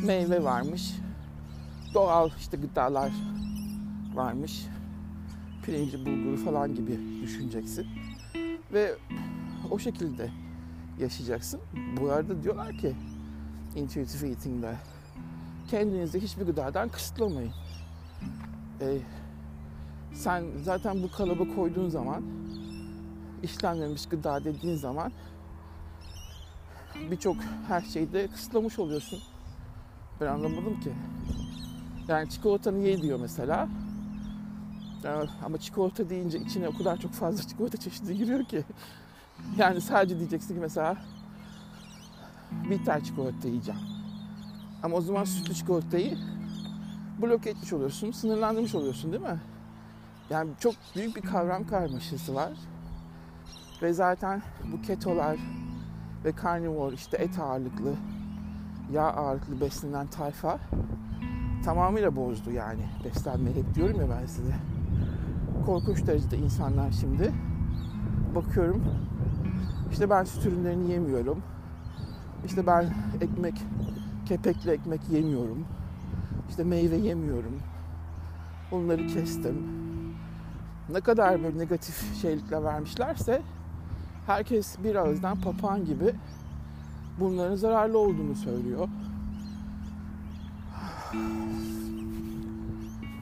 meyve 0.03 0.44
varmış. 0.44 0.94
doğal 1.94 2.29
işte 2.39 2.58
gıdalar 2.58 3.12
varmış. 4.13 4.65
Pirinci, 5.63 6.06
bulguru 6.06 6.38
falan 6.38 6.75
gibi 6.75 7.00
düşüneceksin. 7.22 7.88
Ve 8.74 8.96
o 9.72 9.79
şekilde 9.79 10.32
yaşayacaksın. 11.00 11.62
Bu 12.01 12.12
arada 12.12 12.44
diyorlar 12.44 12.77
ki 12.77 12.96
intuitive 13.75 14.29
eating'de 14.29 14.75
kendinizi 15.70 16.20
hiçbir 16.22 16.46
gıdadan 16.46 16.89
kısıtlamayın. 16.89 17.53
Ee, 18.82 18.98
sen 20.13 20.44
zaten 20.63 21.03
bu 21.03 21.12
kalıba 21.12 21.56
koyduğun 21.56 21.89
zaman 21.89 22.24
işlenmemiş 23.44 24.06
gıda 24.06 24.44
dediğin 24.44 24.75
zaman 24.75 25.12
birçok 27.12 27.36
her 27.68 27.82
şeyde 27.82 28.27
kısıtlamış 28.27 28.79
oluyorsun. 28.79 29.20
Ben 30.22 30.28
anlamadım 30.28 30.80
ki. 30.80 30.94
Yani 32.08 32.30
çikolatanı 32.30 32.80
ye 32.80 33.02
diyor 33.02 33.20
mesela. 33.20 33.68
Yani 35.04 35.30
ama 35.46 35.58
çikolata 35.58 36.10
deyince 36.10 36.40
içine 36.40 36.68
o 36.68 36.78
kadar 36.78 36.98
çok 36.98 37.12
fazla 37.12 37.44
çikolata 37.48 37.78
çeşidi 37.78 38.18
giriyor 38.18 38.44
ki. 38.44 38.64
Yani 39.58 39.82
sadece 39.82 40.20
diyeceksin 40.20 40.54
ki 40.54 40.60
mesela 40.60 40.98
bitter 42.70 43.04
çikolata 43.04 43.48
yiyeceğim. 43.48 43.82
Ama 44.84 44.96
o 44.96 45.02
zaman 45.02 45.24
sütlü 45.24 45.54
çikolatayı 45.54 46.18
bloke 47.22 47.50
etmiş 47.50 47.74
oluyorsun, 47.74 48.12
sınırlandırmış 48.12 48.76
oluyorsun 48.76 49.12
değil 49.12 49.24
mi? 49.24 49.40
Yani 50.30 50.52
çok 50.60 50.76
büyük 50.96 51.16
bir 51.16 51.22
kavram 51.22 51.68
karmaşası 51.68 52.36
var. 52.36 52.52
Ve 53.82 53.94
zaten 53.94 54.42
bu 54.72 54.82
ketolar 54.82 55.38
ve 56.26 56.32
karnivor 56.32 56.94
işte 56.94 57.18
et 57.18 57.40
ağırlıklı, 57.40 57.94
yağ 58.91 59.03
ağırlıklı 59.03 59.62
beslenen 59.62 60.08
tayfa 60.08 60.60
tamamıyla 61.65 62.15
bozdu 62.15 62.51
yani 62.51 62.81
beslenmeyi. 63.05 63.55
Hep 63.55 63.75
diyorum 63.75 64.01
ya 64.01 64.08
ben 64.10 64.25
size. 64.25 64.53
Korkunç 65.65 66.08
derecede 66.08 66.38
insanlar 66.38 66.91
şimdi 66.91 67.31
bakıyorum 68.36 68.84
işte 69.91 70.10
ben 70.10 70.24
süt 70.24 70.46
ürünlerini 70.46 70.91
yemiyorum. 70.91 71.43
İşte 72.46 72.67
ben 72.67 72.93
ekmek, 73.22 73.62
kepekli 74.25 74.72
ekmek 74.72 75.10
yemiyorum. 75.12 75.65
İşte 76.50 76.63
meyve 76.63 76.96
yemiyorum. 76.96 77.60
Bunları 78.72 79.08
kestim. 79.08 79.55
Ne 80.89 81.01
kadar 81.01 81.43
böyle 81.43 81.58
negatif 81.58 82.22
şeylikler 82.22 82.63
vermişlerse 82.63 83.41
herkes 84.27 84.84
bir 84.84 84.96
ağızdan 84.96 85.41
papağan 85.41 85.86
gibi 85.86 86.13
bunların 87.20 87.56
zararlı 87.56 87.98
olduğunu 87.98 88.36
söylüyor. 88.36 88.88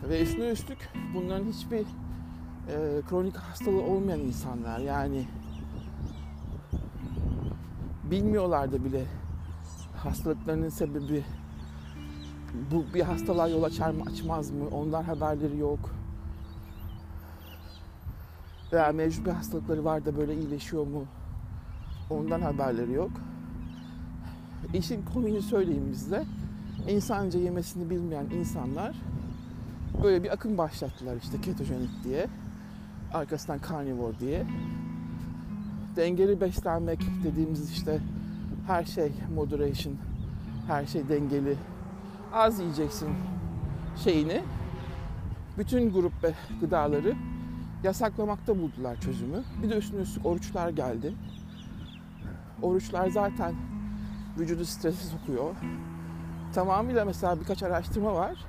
Ve 0.09 0.21
üstüne 0.21 0.49
üstlük 0.49 0.89
bunların 1.13 1.45
hiçbir 1.45 1.79
e, 1.79 3.01
kronik 3.09 3.35
hastalığı 3.35 3.81
olmayan 3.81 4.19
insanlar 4.19 4.79
yani 4.79 5.27
bilmiyorlar 8.03 8.71
da 8.71 8.85
bile 8.85 9.05
hastalıklarının 9.95 10.69
sebebi 10.69 11.25
bu 12.71 12.85
bir 12.93 13.01
hastalığa 13.01 13.47
yol 13.47 13.63
açar 13.63 13.91
mı 13.91 14.03
açmaz 14.11 14.51
mı 14.51 14.67
ondan 14.71 15.03
haberleri 15.03 15.57
yok 15.57 15.79
veya 18.73 18.91
mevcut 18.91 19.25
bir 19.25 19.31
hastalıkları 19.31 19.85
var 19.85 20.05
da 20.05 20.17
böyle 20.17 20.35
iyileşiyor 20.35 20.87
mu 20.87 21.05
ondan 22.09 22.41
haberleri 22.41 22.91
yok. 22.91 23.11
İşin 24.73 25.05
komiğini 25.13 25.41
söyleyeyim 25.41 25.87
bizde. 25.91 26.23
İnsanca 26.87 27.39
yemesini 27.39 27.89
bilmeyen 27.89 28.25
insanlar 28.25 28.95
böyle 30.03 30.23
bir 30.23 30.33
akım 30.33 30.57
başlattılar 30.57 31.15
işte 31.23 31.41
ketojenik 31.41 32.03
diye. 32.03 32.27
Arkasından 33.13 33.59
karnivor 33.59 34.19
diye. 34.19 34.45
Dengeli 35.95 36.41
beslenmek 36.41 36.99
dediğimiz 37.23 37.71
işte 37.71 37.99
her 38.67 38.85
şey 38.85 39.11
moderation, 39.35 39.95
her 40.67 40.85
şey 40.85 41.09
dengeli. 41.09 41.55
Az 42.33 42.59
yiyeceksin 42.59 43.09
şeyini. 44.03 44.41
Bütün 45.57 45.93
grup 45.93 46.13
gıdaları 46.61 47.15
yasaklamakta 47.83 48.57
buldular 48.57 49.01
çözümü. 49.01 49.43
Bir 49.63 49.69
de 49.69 49.77
üstüne 49.77 50.01
üstlük 50.01 50.25
oruçlar 50.25 50.69
geldi. 50.69 51.13
Oruçlar 52.61 53.09
zaten 53.09 53.55
vücudu 54.39 54.65
strese 54.65 55.07
sokuyor. 55.07 55.55
Tamamıyla 56.53 57.05
mesela 57.05 57.39
birkaç 57.39 57.63
araştırma 57.63 58.13
var. 58.13 58.45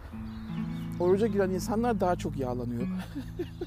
Oruca 1.00 1.26
giren 1.26 1.50
insanlar 1.50 2.00
daha 2.00 2.16
çok 2.16 2.36
yağlanıyor. 2.36 2.88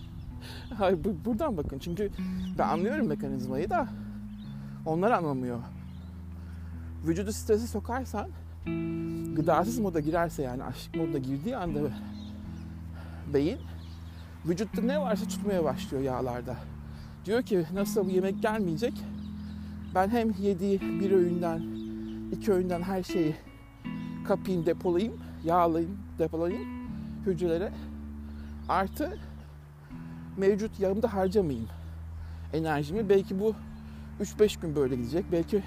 Hayır 0.78 1.00
buradan 1.26 1.58
bakın 1.58 1.80
çünkü 1.80 2.12
ben 2.58 2.68
anlıyorum 2.68 3.08
mekanizmayı 3.08 3.70
da 3.70 3.88
onlar 4.86 5.12
anlamıyor. 5.12 5.60
Vücudu 7.08 7.32
strese 7.32 7.68
sokarsan 7.68 8.30
gıdasız 9.36 9.80
moda 9.80 10.00
girerse 10.00 10.44
yani 10.44 10.64
açlık 10.64 10.96
moduna 10.96 11.18
girdiği 11.18 11.58
anda 11.58 11.80
beyin 13.34 13.60
vücutta 14.46 14.82
ne 14.82 15.02
varsa 15.02 15.28
tutmaya 15.28 15.64
başlıyor 15.64 16.04
yağlarda. 16.04 16.56
Diyor 17.26 17.42
ki 17.42 17.66
nasıl 17.74 18.06
bu 18.06 18.10
yemek 18.10 18.42
gelmeyecek 18.42 18.94
ben 19.96 20.10
hem 20.10 20.32
yediği 20.40 20.82
bir 20.82 21.12
öğünden 21.12 21.81
iki 22.32 22.54
öğünden 22.54 22.82
her 22.82 23.04
şeyi 23.04 23.36
kapayım 24.28 24.66
depolayayım 24.66 25.20
yağlayayım 25.44 25.98
depolayayım 26.20 26.68
hücrelere 27.26 27.72
artı 28.70 29.18
mevcut 30.38 30.80
yağımda 30.80 31.14
harcamayayım 31.14 31.70
enerjimi. 32.54 33.10
Belki 33.10 33.40
bu 33.40 33.56
3-5 34.22 34.62
gün 34.62 34.76
böyle 34.76 34.96
gidecek. 34.96 35.26
Belki 35.32 35.64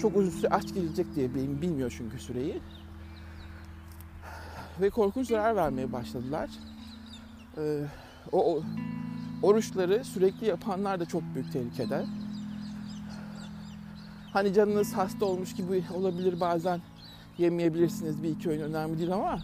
çok 0.00 0.16
uzun 0.16 0.30
süre 0.30 0.48
aç 0.48 0.74
gelecek 0.74 1.14
diye 1.14 1.34
bilmiyor 1.34 1.94
çünkü 1.96 2.18
süreyi. 2.18 2.60
Ve 4.80 4.90
korkunç 4.90 5.28
zarar 5.28 5.56
vermeye 5.56 5.92
başladılar. 5.92 6.50
Ee, 7.58 7.84
o, 8.32 8.54
o 8.54 8.62
oruçları 9.42 10.04
sürekli 10.04 10.46
yapanlar 10.46 11.00
da 11.00 11.04
çok 11.06 11.22
büyük 11.34 11.52
tehlikede. 11.52 12.04
Hani 14.32 14.52
canınız 14.52 14.92
hasta 14.92 15.24
olmuş 15.24 15.54
gibi 15.54 15.84
olabilir 15.94 16.40
bazen 16.40 16.80
yemeyebilirsiniz 17.38 18.22
bir 18.22 18.28
iki 18.28 18.50
öğün 18.50 18.60
önemli 18.60 18.98
değil 18.98 19.12
ama 19.12 19.38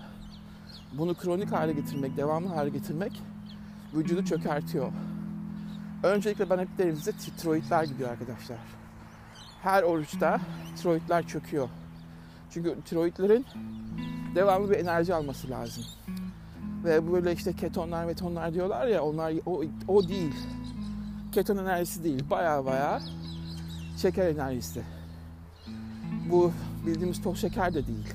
bunu 0.93 1.15
kronik 1.15 1.53
hale 1.53 1.73
getirmek, 1.73 2.17
devamlı 2.17 2.49
hale 2.49 2.71
getirmek 2.71 3.23
vücudu 3.95 4.25
çökertiyor. 4.25 4.93
Öncelikle 6.03 6.51
ben 6.51 6.59
hep 6.59 6.79
derim 6.79 6.97
size 6.97 7.13
tiroidler 7.13 7.85
gidiyor 7.85 8.11
arkadaşlar. 8.11 8.59
Her 9.63 9.83
oruçta 9.83 10.41
tiroidler 10.77 11.27
çöküyor. 11.27 11.69
Çünkü 12.51 12.77
tiroidlerin 12.85 13.47
devamlı 14.35 14.71
bir 14.71 14.77
enerji 14.77 15.15
alması 15.15 15.51
lazım. 15.51 15.85
Ve 16.85 17.13
böyle 17.13 17.33
işte 17.33 17.53
ketonlar 17.53 18.05
metonlar 18.05 18.55
diyorlar 18.55 18.87
ya 18.87 19.03
onlar 19.03 19.35
o, 19.47 19.63
o 19.89 20.09
değil. 20.09 20.35
Keton 21.33 21.57
enerjisi 21.57 22.05
değil. 22.05 22.25
Baya 22.31 22.65
baya 22.65 23.01
şeker 23.97 24.27
enerjisi. 24.27 24.83
Bu 26.31 26.53
bildiğimiz 26.87 27.23
toz 27.23 27.41
şeker 27.41 27.75
de 27.75 27.87
değil. 27.87 28.15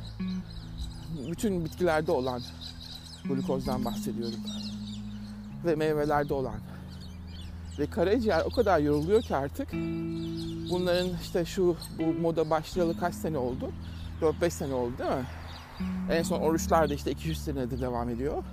Bütün 1.31 1.65
bitkilerde 1.65 2.11
olan 2.11 2.41
glukozdan 3.25 3.85
bahsediyorum. 3.85 4.39
Ve 5.65 5.75
meyvelerde 5.75 6.33
olan. 6.33 6.59
Ve 7.79 7.85
karaciğer 7.85 8.41
o 8.45 8.49
kadar 8.49 8.79
yoruluyor 8.79 9.21
ki 9.21 9.35
artık 9.35 9.73
bunların 10.71 11.09
işte 11.21 11.45
şu 11.45 11.75
bu 11.99 12.21
moda 12.21 12.49
başlayalı 12.49 12.99
kaç 12.99 13.15
sene 13.15 13.37
oldu? 13.37 13.71
4-5 14.21 14.49
sene 14.49 14.73
oldu 14.73 14.93
değil 14.97 15.11
mi? 15.11 15.25
En 16.11 16.23
son 16.23 16.39
oruçlar 16.39 16.89
da 16.89 16.93
işte 16.93 17.11
200 17.11 17.43
senedir 17.43 17.81
devam 17.81 18.09
ediyor. 18.09 18.43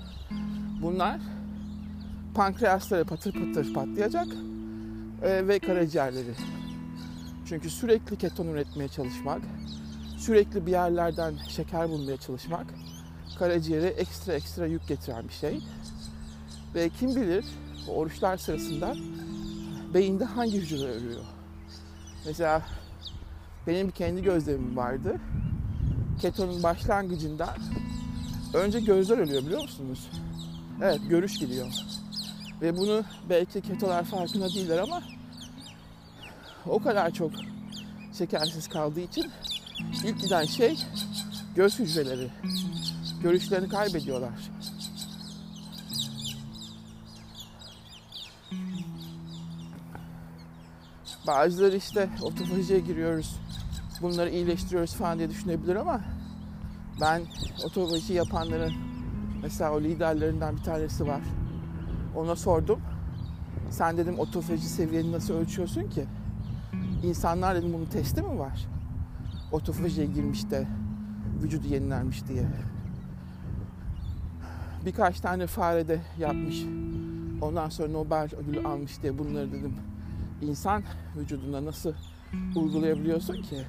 Bunlar 0.82 1.20
pankreasları 2.34 3.04
patır 3.04 3.32
patır 3.32 3.74
patlayacak 3.74 4.26
e, 5.22 5.48
ve 5.48 5.58
karaciğerleri. 5.58 6.57
Çünkü 7.48 7.70
sürekli 7.70 8.16
keton 8.16 8.46
üretmeye 8.46 8.88
çalışmak, 8.88 9.42
sürekli 10.18 10.66
bir 10.66 10.70
yerlerden 10.70 11.34
şeker 11.48 11.88
bulmaya 11.88 12.16
çalışmak 12.16 12.66
karaciğere 13.38 13.86
ekstra 13.86 14.32
ekstra 14.32 14.66
yük 14.66 14.88
getiren 14.88 15.28
bir 15.28 15.32
şey. 15.32 15.60
Ve 16.74 16.88
kim 16.88 17.16
bilir 17.16 17.44
oruçlar 17.88 18.36
sırasında 18.36 18.96
beyinde 19.94 20.24
hangi 20.24 20.58
hücreler 20.58 20.88
ölüyor? 20.88 21.24
Mesela 22.26 22.62
benim 23.66 23.90
kendi 23.90 24.22
gözlemim 24.22 24.76
vardı. 24.76 25.20
Ketonun 26.20 26.62
başlangıcında 26.62 27.54
önce 28.54 28.80
gözler 28.80 29.18
ölüyor 29.18 29.42
biliyor 29.42 29.62
musunuz? 29.62 30.10
Evet 30.82 31.00
görüş 31.08 31.38
gidiyor. 31.38 31.72
Ve 32.62 32.76
bunu 32.76 33.04
belki 33.28 33.60
ketolar 33.60 34.04
farkında 34.04 34.48
değiller 34.48 34.78
ama 34.78 35.02
o 36.68 36.78
kadar 36.82 37.10
çok 37.10 37.30
şekersiz 38.18 38.68
kaldığı 38.68 39.00
için 39.00 39.30
ilk 40.04 40.20
giden 40.20 40.44
şey 40.44 40.78
göz 41.54 41.78
hücreleri. 41.78 42.30
görüşlerini 43.22 43.68
kaybediyorlar. 43.68 44.50
Bazıları 51.26 51.76
işte 51.76 52.08
otofajiye 52.22 52.80
giriyoruz, 52.80 53.36
bunları 54.02 54.30
iyileştiriyoruz 54.30 54.94
falan 54.94 55.18
diye 55.18 55.30
düşünebilir 55.30 55.76
ama 55.76 56.00
ben 57.00 57.22
otofaji 57.64 58.12
yapanların 58.12 58.72
mesela 59.42 59.72
o 59.72 59.80
liderlerinden 59.80 60.56
bir 60.56 60.62
tanesi 60.62 61.06
var. 61.06 61.20
Ona 62.16 62.36
sordum. 62.36 62.80
Sen 63.70 63.96
dedim 63.96 64.18
otofaji 64.18 64.68
seviyeni 64.68 65.12
nasıl 65.12 65.34
ölçüyorsun 65.34 65.90
ki? 65.90 66.06
İnsanlar 67.02 67.56
dedim 67.56 67.72
bunun 67.72 67.84
testi 67.84 68.22
mi 68.22 68.38
var? 68.38 68.66
Otofajiye 69.52 70.06
girmiş 70.06 70.50
de 70.50 70.66
vücudu 71.42 71.66
yenilenmiş 71.66 72.28
diye. 72.28 72.46
Birkaç 74.86 75.20
tane 75.20 75.46
fare 75.46 75.88
de 75.88 76.00
yapmış. 76.18 76.64
Ondan 77.40 77.68
sonra 77.68 77.88
Nobel 77.88 78.28
ödülü 78.36 78.68
almış 78.68 79.02
diye 79.02 79.18
bunları 79.18 79.52
dedim. 79.52 79.74
İnsan 80.42 80.82
vücudunda 81.16 81.64
nasıl 81.64 81.92
uygulayabiliyorsun 82.56 83.42
ki? 83.42 83.64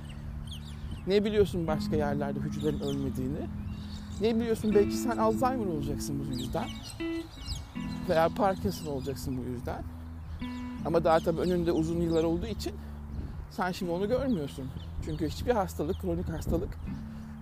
Ne 1.08 1.26
biliyorsun 1.26 1.68
başka 1.68 1.96
yerlerde 1.96 2.40
hücrelerin 2.40 2.80
ölmediğini? 2.80 3.48
Ne 4.22 4.36
biliyorsun 4.36 4.76
belki 4.76 4.96
sen 4.96 5.18
Alzheimer 5.18 5.66
olacaksın 5.66 6.20
bu 6.20 6.34
yüzden. 6.38 6.68
Veya 8.10 8.30
Parkinson 8.30 8.92
olacaksın 8.92 9.38
bu 9.38 9.52
yüzden. 9.52 9.84
Ama 10.86 11.04
daha 11.04 11.20
tabii 11.20 11.40
önünde 11.42 11.72
uzun 11.72 12.02
yıllar 12.02 12.24
olduğu 12.24 12.48
için 12.48 12.74
sen 13.52 13.72
şimdi 13.72 13.92
onu 13.92 14.08
görmüyorsun. 14.08 14.66
Çünkü 15.06 15.30
hiçbir 15.30 15.52
hastalık, 15.52 16.02
kronik 16.02 16.30
hastalık 16.30 16.70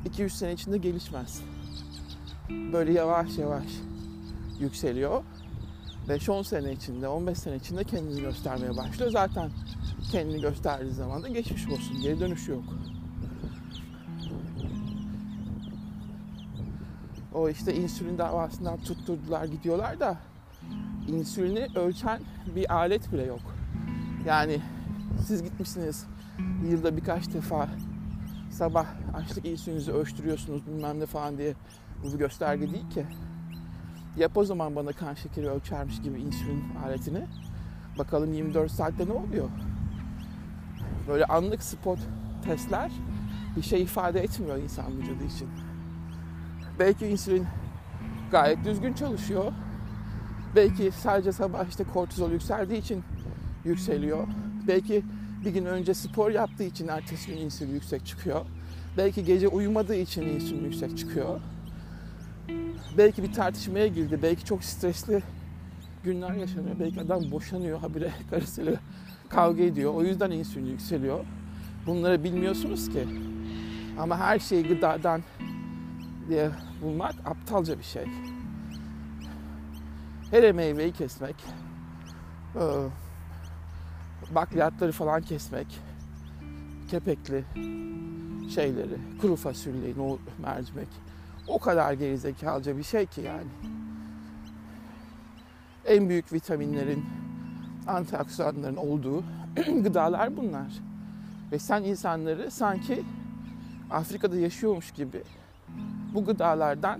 200 0.05 0.33
sene 0.33 0.53
içinde 0.53 0.77
gelişmez. 0.77 1.41
Böyle 2.49 2.93
yavaş 2.93 3.37
yavaş 3.37 3.67
yükseliyor. 4.59 5.23
5-10 6.07 6.43
sene 6.43 6.71
içinde, 6.71 7.07
15 7.07 7.37
sene 7.37 7.55
içinde 7.55 7.83
kendini 7.83 8.21
göstermeye 8.21 8.77
başlıyor. 8.77 9.11
Zaten 9.11 9.51
kendini 10.11 10.41
gösterdiği 10.41 10.93
zaman 10.93 11.23
da 11.23 11.27
geçmiş 11.27 11.67
olsun. 11.67 12.01
Geri 12.01 12.19
dönüşü 12.19 12.51
yok. 12.51 12.63
O 17.33 17.49
işte 17.49 17.75
insülin 17.75 18.17
davasından 18.17 18.77
tutturdular 18.77 19.45
gidiyorlar 19.45 19.99
da 19.99 20.17
insülini 21.07 21.67
ölçen 21.75 22.21
bir 22.55 22.73
alet 22.75 23.11
bile 23.11 23.23
yok. 23.23 23.41
Yani 24.25 24.61
siz 25.25 25.43
gitmişsiniz 25.43 26.05
yılda 26.69 26.97
birkaç 26.97 27.33
defa 27.33 27.69
sabah 28.51 28.85
açlık 29.13 29.45
insülinizi 29.45 29.91
ölçtürüyorsunuz 29.91 30.67
bilmem 30.67 30.99
ne 30.99 31.05
falan 31.05 31.37
diye 31.37 31.53
bu 32.03 32.13
bir 32.13 32.17
gösterge 32.17 32.71
değil 32.71 32.89
ki. 32.89 33.05
Yap 34.17 34.37
o 34.37 34.43
zaman 34.43 34.75
bana 34.75 34.91
kan 34.91 35.13
şekeri 35.13 35.49
ölçermiş 35.49 36.01
gibi 36.01 36.21
insülin 36.21 36.63
aletini. 36.85 37.25
Bakalım 37.97 38.33
24 38.33 38.71
saatte 38.71 39.07
ne 39.07 39.11
oluyor? 39.11 39.49
Böyle 41.07 41.25
anlık 41.25 41.63
spot 41.63 41.99
testler 42.45 42.91
bir 43.55 43.61
şey 43.61 43.81
ifade 43.81 44.23
etmiyor 44.23 44.57
insan 44.57 44.97
vücudu 44.97 45.23
için. 45.23 45.49
Belki 46.79 47.07
insülin 47.07 47.45
gayet 48.31 48.65
düzgün 48.65 48.93
çalışıyor. 48.93 49.53
Belki 50.55 50.91
sadece 50.91 51.31
sabah 51.31 51.67
işte 51.69 51.83
kortizol 51.83 52.31
yükseldiği 52.31 52.81
için 52.81 53.03
yükseliyor. 53.65 54.27
Belki 54.67 55.03
bir 55.45 55.51
gün 55.51 55.65
önce 55.65 55.93
spor 55.93 56.31
yaptığı 56.31 56.63
için 56.63 56.87
ertesi 56.87 57.31
gün 57.31 57.37
insülin 57.37 57.73
yüksek 57.73 58.05
çıkıyor. 58.05 58.45
Belki 58.97 59.25
gece 59.25 59.47
uyumadığı 59.47 59.95
için 59.95 60.21
insülin 60.21 60.63
yüksek 60.63 60.97
çıkıyor. 60.97 61.39
Belki 62.97 63.23
bir 63.23 63.33
tartışmaya 63.33 63.87
girdi. 63.87 64.19
Belki 64.23 64.45
çok 64.45 64.63
stresli 64.63 65.23
günler 66.03 66.33
yaşanıyor. 66.33 66.75
Belki 66.79 67.01
adam 67.01 67.31
boşanıyor 67.31 67.79
habire 67.79 68.11
karısıyla 68.29 68.73
kavga 69.29 69.63
ediyor. 69.63 69.93
O 69.93 70.03
yüzden 70.03 70.31
insülin 70.31 70.65
yükseliyor. 70.65 71.25
Bunları 71.85 72.23
bilmiyorsunuz 72.23 72.89
ki. 72.89 73.07
Ama 73.99 74.17
her 74.17 74.39
şeyi 74.39 74.67
gıdadan 74.67 75.21
diye 76.29 76.49
bulmak 76.81 77.15
aptalca 77.25 77.79
bir 77.79 77.83
şey. 77.83 78.05
Hele 80.31 80.51
meyveyi 80.51 80.91
kesmek, 80.91 81.35
e, 82.55 82.63
bakliyatları 84.35 84.91
falan 84.91 85.21
kesmek, 85.21 85.67
kepekli 86.91 87.45
şeyleri, 88.49 88.97
kuru 89.21 89.35
fasulyeyi, 89.35 89.97
nohut, 89.97 90.39
mercimek 90.39 90.87
o 91.47 91.59
kadar 91.59 91.93
gerizekalıca 91.93 92.77
bir 92.77 92.83
şey 92.83 93.05
ki 93.05 93.21
yani. 93.21 93.47
En 95.85 96.09
büyük 96.09 96.33
vitaminlerin, 96.33 97.05
antioksidanların 97.87 98.75
olduğu 98.75 99.23
gıdalar 99.55 100.37
bunlar. 100.37 100.67
Ve 101.51 101.59
sen 101.59 101.83
insanları 101.83 102.51
sanki 102.51 103.03
Afrika'da 103.91 104.35
yaşıyormuş 104.35 104.91
gibi 104.91 105.23
bu 106.13 106.25
gıdalardan 106.25 106.99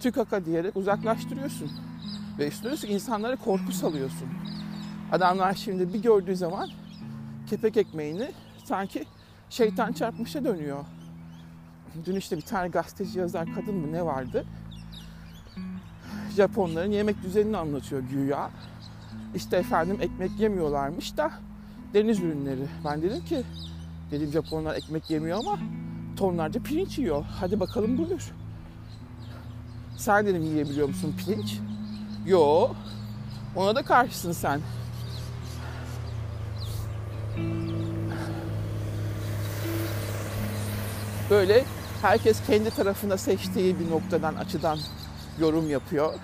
tükaka 0.00 0.44
diyerek 0.44 0.76
uzaklaştırıyorsun. 0.76 1.70
Ve 2.38 2.48
üstüne 2.48 2.72
üstlük 2.72 2.90
insanlara 2.90 3.36
korku 3.36 3.72
salıyorsun. 3.72 4.28
Adamlar 5.12 5.54
şimdi 5.54 5.92
bir 5.92 6.02
gördüğü 6.02 6.36
zaman 6.36 6.68
kepek 7.46 7.76
ekmeğini 7.76 8.30
sanki 8.64 9.04
şeytan 9.50 9.92
çarpmışa 9.92 10.44
dönüyor. 10.44 10.84
Dün 12.06 12.16
işte 12.16 12.36
bir 12.36 12.42
tane 12.42 12.68
gazeteci 12.68 13.18
yazar 13.18 13.54
kadın 13.54 13.74
mı 13.74 13.92
ne 13.92 14.04
vardı? 14.04 14.44
Japonların 16.36 16.90
yemek 16.90 17.22
düzenini 17.22 17.56
anlatıyor 17.56 18.02
güya. 18.02 18.50
İşte 19.34 19.56
efendim 19.56 19.98
ekmek 20.00 20.40
yemiyorlarmış 20.40 21.16
da 21.16 21.30
deniz 21.94 22.20
ürünleri. 22.20 22.66
Ben 22.84 23.02
dedim 23.02 23.24
ki 23.24 23.42
dedim 24.10 24.32
Japonlar 24.32 24.74
ekmek 24.74 25.10
yemiyor 25.10 25.38
ama 25.38 25.58
tonlarca 26.16 26.62
pirinç 26.62 26.98
yiyor. 26.98 27.24
Hadi 27.40 27.60
bakalım 27.60 27.98
buyur. 27.98 28.32
Sen 29.96 30.26
dedim 30.26 30.42
yiyebiliyor 30.42 30.88
musun 30.88 31.14
pirinç? 31.18 31.58
Yo. 32.26 32.68
Ona 33.56 33.74
da 33.76 33.82
karşısın 33.82 34.32
sen. 34.32 34.60
Böyle 41.30 41.64
herkes 42.02 42.46
kendi 42.46 42.70
tarafında 42.70 43.18
seçtiği 43.18 43.80
bir 43.80 43.90
noktadan, 43.90 44.34
açıdan 44.34 44.78
yorum 45.40 45.70
yapıyor. 45.70 46.14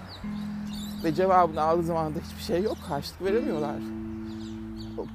Ve 1.04 1.14
cevabını 1.14 1.62
aldığı 1.62 1.82
zaman 1.82 2.14
da 2.14 2.18
hiçbir 2.18 2.42
şey 2.42 2.62
yok. 2.62 2.76
Karşılık 2.88 3.24
veremiyorlar. 3.24 3.76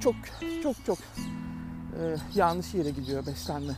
Çok 0.00 0.14
çok 0.62 0.76
çok 0.86 0.98
e, 0.98 2.16
yanlış 2.34 2.74
yere 2.74 2.90
gidiyor 2.90 3.26
beslenme. 3.26 3.72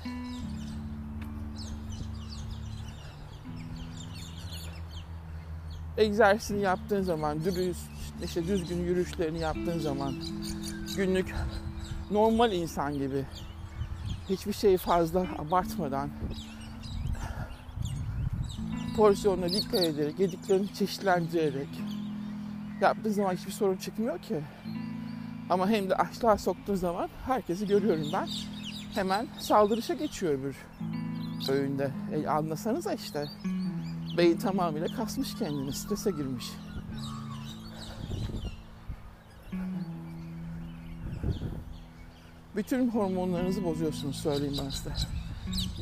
egzersizini 6.01 6.63
yaptığın 6.63 7.03
zaman, 7.03 7.45
dürüst, 7.45 7.81
işte 8.25 8.47
düzgün 8.47 8.85
yürüyüşlerini 8.85 9.39
yaptığın 9.39 9.79
zaman, 9.79 10.15
günlük 10.97 11.35
normal 12.11 12.53
insan 12.53 12.95
gibi 12.95 13.25
hiçbir 14.31 14.53
şeyi 14.53 14.77
fazla 14.77 15.27
abartmadan 15.39 16.11
porsiyonuna 18.97 19.49
dikkat 19.49 19.81
ederek, 19.81 20.21
yediklerini 20.21 20.75
çeşitlendirerek 20.75 21.69
yaptığın 22.81 23.11
zaman 23.11 23.35
hiçbir 23.35 23.53
sorun 23.53 23.77
çıkmıyor 23.77 24.19
ki. 24.19 24.41
Ama 25.51 25.69
hem 25.69 25.91
de 25.91 25.95
açlığa 25.95 26.39
soktuğun 26.39 26.75
zaman 26.75 27.09
herkesi 27.27 27.67
görüyorum 27.67 28.07
ben. 28.13 28.29
Hemen 28.95 29.27
saldırışa 29.39 29.95
geçiyor 29.95 30.33
öbür 30.33 30.57
öğünde. 31.49 31.91
E, 32.13 32.27
anlasanıza 32.27 32.93
işte. 32.93 33.25
Beyin 34.17 34.37
tamamıyla 34.37 34.87
kasmış 34.87 35.35
kendini, 35.35 35.73
strese 35.73 36.11
girmiş. 36.11 36.47
Bütün 42.57 42.91
hormonlarınızı 42.91 43.65
bozuyorsunuz 43.65 44.17
söyleyeyim 44.17 44.57
ben 44.65 44.71
size. 44.71 44.91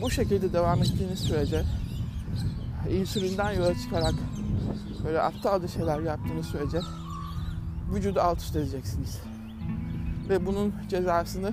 Bu 0.02 0.10
şekilde 0.10 0.52
devam 0.52 0.82
ettiğiniz 0.82 1.18
sürece 1.18 1.64
insülinden 2.90 3.52
yola 3.52 3.74
çıkarak 3.74 4.14
böyle 5.04 5.22
aptalca 5.22 5.68
şeyler 5.68 6.00
yaptığınız 6.00 6.46
sürece 6.46 6.80
vücudu 7.94 8.20
alt 8.20 8.38
üst 8.38 8.56
edeceksiniz. 8.56 9.20
Ve 10.28 10.46
bunun 10.46 10.74
cezasını 10.88 11.52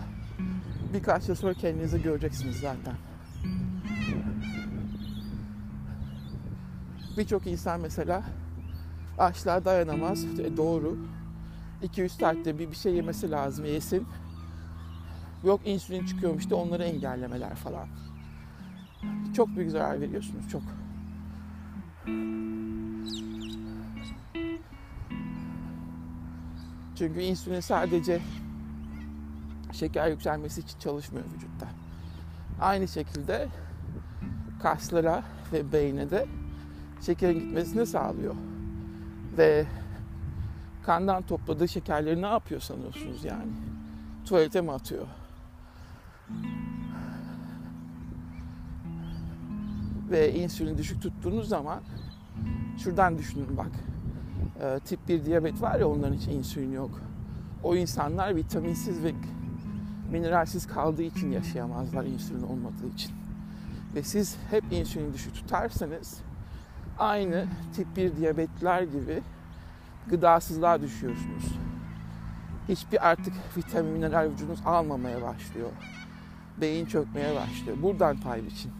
birkaç 0.93 1.29
yıl 1.29 1.35
sonra 1.35 1.53
kendinize 1.53 1.97
göreceksiniz 1.97 2.55
zaten. 2.55 2.93
Birçok 7.17 7.47
insan 7.47 7.79
mesela 7.79 8.23
açlığa 9.17 9.65
dayanamaz. 9.65 10.23
E 10.23 10.57
doğru. 10.57 10.97
2-3 11.83 12.09
saatte 12.09 12.59
bir, 12.59 12.71
bir 12.71 12.75
şey 12.75 12.93
yemesi 12.93 13.31
lazım, 13.31 13.65
yesin. 13.65 14.07
Yok 15.45 15.61
insülin 15.65 16.05
çıkıyormuş 16.05 16.49
da 16.49 16.55
onları 16.55 16.83
engellemeler 16.83 17.55
falan. 17.55 17.87
Çok 19.35 19.47
büyük 19.47 19.71
zarar 19.71 20.01
veriyorsunuz, 20.01 20.49
çok. 20.49 20.61
Çünkü 26.95 27.19
insülin 27.21 27.59
sadece 27.59 28.21
şeker 29.71 30.09
yükselmesi 30.09 30.61
için 30.61 30.79
çalışmıyor 30.79 31.25
vücutta. 31.25 31.67
Aynı 32.61 32.87
şekilde 32.87 33.47
kaslara 34.61 35.23
ve 35.53 35.71
beyne 35.71 36.09
de 36.09 36.25
şekerin 37.01 37.39
gitmesini 37.39 37.85
sağlıyor. 37.85 38.35
Ve 39.37 39.65
kandan 40.83 41.23
topladığı 41.23 41.67
şekerleri 41.67 42.21
ne 42.21 42.27
yapıyor 42.27 42.61
sanıyorsunuz 42.61 43.23
yani? 43.23 43.51
Tuvalete 44.25 44.61
mi 44.61 44.71
atıyor? 44.71 45.07
Ve 50.11 50.33
insülin 50.33 50.77
düşük 50.77 51.01
tuttuğunuz 51.01 51.49
zaman 51.49 51.81
şuradan 52.77 53.17
düşünün 53.17 53.57
bak. 53.57 53.71
Ee, 54.61 54.79
tip 54.85 55.07
1 55.07 55.25
diyabet 55.25 55.61
var 55.61 55.79
ya 55.79 55.87
onların 55.87 56.13
hiç 56.13 56.27
insülin 56.27 56.71
yok. 56.71 57.01
O 57.63 57.75
insanlar 57.75 58.35
vitaminsiz 58.35 59.03
ve 59.03 59.11
mineralsiz 60.11 60.67
kaldığı 60.67 61.03
için 61.03 61.31
yaşayamazlar 61.31 62.03
insülin 62.05 62.43
olmadığı 62.43 62.87
için. 62.95 63.11
Ve 63.95 64.03
siz 64.03 64.37
hep 64.51 64.63
insülin 64.71 65.13
düşük 65.13 65.33
tutarsanız 65.33 66.19
aynı 66.99 67.47
tip 67.75 67.97
1 67.97 68.17
diyabetler 68.17 68.81
gibi 68.83 69.21
gıdasızlığa 70.09 70.81
düşüyorsunuz. 70.81 71.45
Hiçbir 72.69 73.09
artık 73.09 73.33
vitamin, 73.57 73.91
mineral 73.91 74.31
vücudunuz 74.31 74.59
almamaya 74.65 75.21
başlıyor. 75.21 75.69
Beyin 76.61 76.85
çökmeye 76.85 77.35
başlıyor. 77.35 77.77
Buradan 77.81 78.17
pay 78.17 78.45
biçin. 78.45 78.71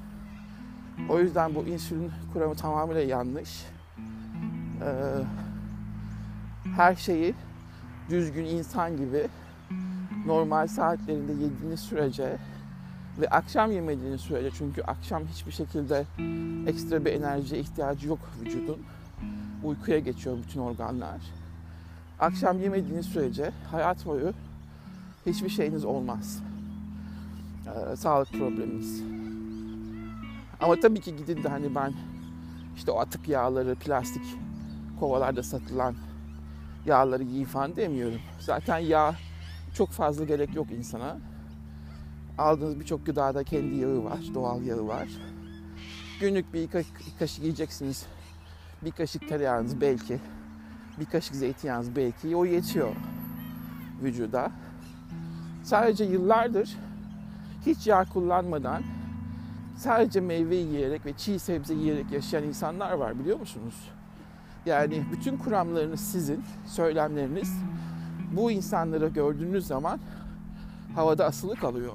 O 1.10 1.20
yüzden 1.20 1.56
bu 1.56 1.64
insülin 1.64 2.12
kuramı 2.34 2.56
tamamıyla 2.56 3.02
yanlış. 3.02 3.66
Ee, 4.82 4.92
her 6.76 6.96
şeyi 6.96 7.36
düzgün 8.10 8.46
insan 8.46 8.98
gibi 8.98 9.28
normal 10.26 10.68
saatlerinde 10.68 11.32
yediğiniz 11.32 11.80
sürece 11.80 12.38
ve 13.22 13.28
akşam 13.28 13.72
yemediğiniz 13.72 14.22
sürece 14.22 14.52
çünkü 14.58 14.82
akşam 14.82 15.24
hiçbir 15.26 15.52
şekilde 15.52 16.06
ekstra 16.68 17.06
bir 17.06 17.14
enerjiye 17.14 17.62
ihtiyacı 17.62 18.08
yok 18.08 18.20
vücudun. 18.42 18.78
Uykuya 19.64 20.00
geçiyor 20.00 20.38
bütün 20.48 20.60
organlar. 20.60 21.22
Akşam 22.20 22.60
yemediğiniz 22.60 23.06
sürece 23.06 23.52
hayat 23.72 24.06
boyu 24.06 24.34
hiçbir 25.26 25.50
şeyiniz 25.50 25.86
olmaz. 25.86 26.44
Ee, 27.68 27.96
sağlık 27.96 28.32
probleminiz. 28.32 29.04
Ama 30.60 30.80
tabii 30.80 31.02
ki 31.02 31.16
gidin 31.16 31.44
de 31.44 31.50
hani 31.50 31.76
ben 31.76 31.94
işte 32.76 32.92
o 32.92 33.00
atık 33.00 33.28
yağları, 33.28 33.76
plastik 33.76 34.24
kovalarda 35.00 35.44
satılan 35.44 35.96
yağları 36.86 37.24
yiyin 37.24 37.46
falan 37.46 37.76
demiyorum. 37.76 38.20
Zaten 38.40 38.78
yağ 38.78 39.16
çok 39.74 39.90
fazla 39.90 40.24
gerek 40.26 40.56
yok 40.56 40.72
insana. 40.72 41.18
Aldığınız 42.38 42.80
birçok 42.80 43.06
gıdada 43.06 43.44
kendi 43.44 43.76
yağı 43.76 44.04
var, 44.04 44.20
doğal 44.34 44.62
yağı 44.62 44.88
var. 44.88 45.08
Günlük 46.20 46.54
bir 46.54 46.70
kaşık 47.20 47.44
yiyeceksiniz. 47.44 48.06
Bir 48.82 48.92
kaşık 48.92 49.30
tereyağınız 49.30 49.82
belki, 49.82 50.20
bir 51.00 51.06
kaşık 51.06 51.36
zeytinyağınız 51.36 51.96
belki 51.96 52.36
o 52.36 52.46
yetiyor 52.46 52.96
vücuda. 54.04 54.52
Sadece 55.64 56.04
yıllardır 56.04 56.78
hiç 57.66 57.88
yağ 57.88 58.06
kullanmadan 58.06 58.84
sadece 59.78 60.20
meyve 60.22 60.56
yiyerek 60.56 61.06
ve 61.06 61.14
çiğ 61.14 61.40
sebze 61.40 61.74
yiyerek 61.74 62.12
yaşayan 62.12 62.44
insanlar 62.44 62.92
var 62.92 63.20
biliyor 63.20 63.40
musunuz? 63.40 63.76
Yani 64.66 65.04
bütün 65.12 65.38
kuramlarınız 65.38 66.00
sizin, 66.00 66.44
söylemleriniz 66.68 67.54
bu 68.32 68.52
insanları 68.52 69.08
gördüğünüz 69.08 69.68
zaman 69.68 70.00
havada 70.96 71.26
asılı 71.26 71.56
kalıyor. 71.56 71.94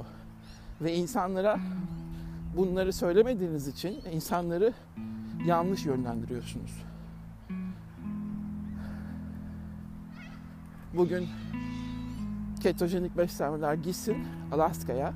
Ve 0.80 0.94
insanlara 0.94 1.58
bunları 2.56 2.92
söylemediğiniz 2.92 3.68
için 3.68 4.00
insanları 4.12 4.72
yanlış 5.46 5.86
yönlendiriyorsunuz. 5.86 6.82
Bugün 10.94 11.28
ketojenik 12.60 13.16
beslenmeler 13.16 13.74
gitsin 13.74 14.16
Alaska'ya. 14.52 15.12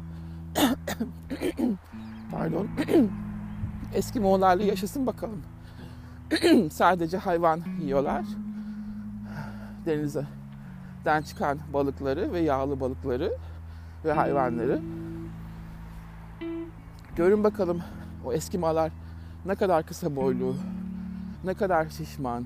Pardon. 2.39 2.69
Eski 3.95 4.21
Moğollarla 4.21 4.63
yaşasın 4.63 5.07
bakalım. 5.07 5.43
Sadece 6.71 7.17
hayvan 7.17 7.61
yiyorlar. 7.83 8.25
Denizden 9.87 11.23
çıkan 11.27 11.59
balıkları 11.73 12.33
ve 12.33 12.41
yağlı 12.41 12.81
balıkları 12.81 13.33
ve 14.05 14.13
hayvanları. 14.13 14.81
Görün 17.17 17.45
bakalım 17.45 17.83
o 18.25 18.33
eskimalar 18.33 18.93
ne 19.47 19.55
kadar 19.55 19.87
kısa 19.87 20.17
boylu, 20.17 20.57
ne 21.45 21.55
kadar 21.55 21.89
şişman. 21.89 22.45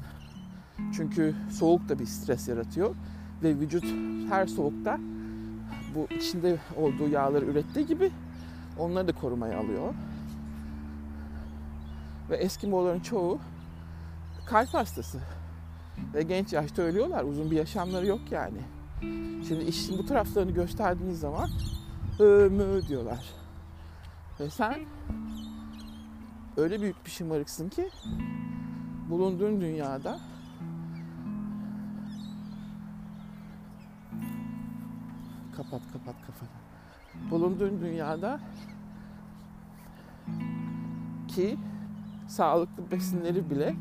Çünkü 0.97 1.35
soğuk 1.51 1.89
da 1.89 1.99
bir 1.99 2.07
stres 2.07 2.49
yaratıyor 2.49 2.95
ve 3.43 3.57
vücut 3.61 3.85
her 4.29 4.47
soğukta 4.47 4.99
bu 5.95 6.15
içinde 6.15 6.59
olduğu 6.77 7.09
yağları 7.09 7.45
ürettiği 7.45 7.87
gibi 7.87 8.11
onları 8.79 9.09
da 9.09 9.13
korumaya 9.13 9.59
alıyor. 9.59 9.95
Ve 12.31 12.37
Eskimoların 12.37 13.01
çoğu 13.01 13.39
kalp 14.47 14.75
hastası. 14.75 15.19
Ve 16.15 16.23
genç 16.23 16.53
yaşta 16.53 16.83
ölüyorlar. 16.83 17.25
Uzun 17.25 17.51
bir 17.51 17.57
yaşamları 17.57 18.07
yok 18.07 18.21
yani. 18.31 18.61
Şimdi 19.49 19.65
işin 19.65 19.99
bu 19.99 20.07
taraflarını 20.07 20.51
gösterdiğiniz 20.51 21.21
zaman 21.21 21.51
mü 22.51 22.89
diyorlar. 22.89 23.25
Ve 24.41 24.51
sen 24.51 24.75
öyle 26.57 26.81
büyük 26.81 27.07
bir 27.07 27.11
şımarıksın 27.11 27.69
ki 27.69 27.91
bulunduğun 29.11 29.61
dünyada 29.61 30.21
kapat 35.57 35.83
kapat 35.93 36.15
kafanı. 36.27 36.68
Bulunduğun 37.31 37.81
dünyada 37.81 38.41
ki 41.29 41.59
sağlıklı 42.29 42.91
besinleri 42.91 43.51
bile 43.51 43.75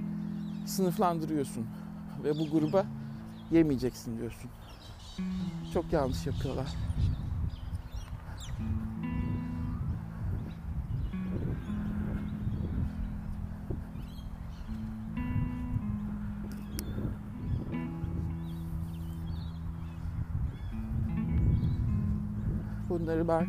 sınıflandırıyorsun 0.66 1.66
ve 2.24 2.40
bu 2.40 2.50
gruba 2.50 2.86
yemeyeceksin 3.52 4.18
diyorsun. 4.18 4.50
Çok 5.74 5.94
yanlış 5.94 6.26
yapıyorlar. 6.26 6.68
Bunları 23.00 23.28
ben 23.28 23.48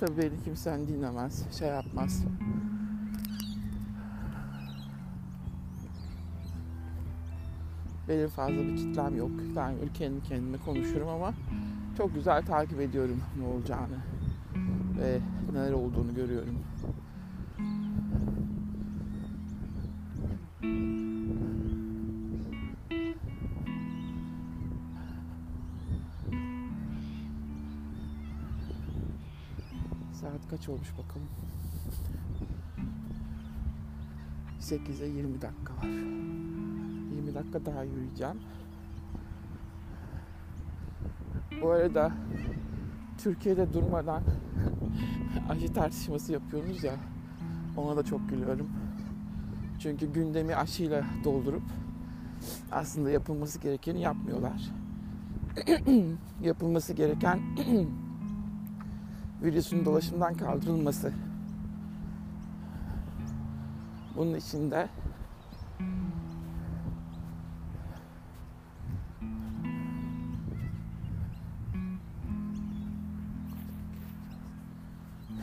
tabii 0.00 0.18
beni 0.18 0.42
kimsen 0.44 0.86
dinlemez, 0.86 1.58
şey 1.58 1.68
yapmaz. 1.68 2.24
Benim 8.08 8.28
fazla 8.28 8.54
bir 8.54 8.76
kitlem 8.76 9.16
yok. 9.16 9.30
Ben 9.56 9.74
kendi 9.94 10.22
kendime 10.22 10.58
konuşurum 10.58 11.08
ama 11.08 11.32
çok 11.98 12.14
güzel 12.14 12.46
takip 12.46 12.80
ediyorum 12.80 13.20
ne 13.38 13.46
olacağını 13.46 13.98
ve 15.00 15.18
neler 15.52 15.72
olduğunu 15.72 16.14
görüyorum. 16.14 16.58
Kaç 30.62 30.68
olmuş 30.68 30.88
bakalım. 30.98 31.28
8'e 34.60 35.06
20 35.06 35.42
dakika 35.42 35.72
var. 35.76 35.84
20 35.84 37.34
dakika 37.34 37.66
daha 37.66 37.84
yürüyeceğim. 37.84 38.36
Bu 41.62 41.70
arada 41.70 42.12
Türkiye'de 43.18 43.72
durmadan 43.72 44.22
aşı 45.48 45.72
tartışması 45.72 46.32
yapıyorsunuz 46.32 46.84
ya 46.84 46.94
ona 47.76 47.96
da 47.96 48.02
çok 48.02 48.28
gülüyorum. 48.28 48.68
Çünkü 49.80 50.12
gündemi 50.12 50.56
aşıyla 50.56 51.04
doldurup 51.24 51.62
aslında 52.72 53.10
yapılması 53.10 53.58
gerekeni 53.58 54.00
yapmıyorlar. 54.00 54.70
yapılması 56.42 56.92
gereken 56.92 57.40
virüsün 59.42 59.84
dolaşımdan 59.84 60.34
kaldırılması. 60.34 61.12
Bunun 64.16 64.34
için 64.34 64.70
de 64.70 64.88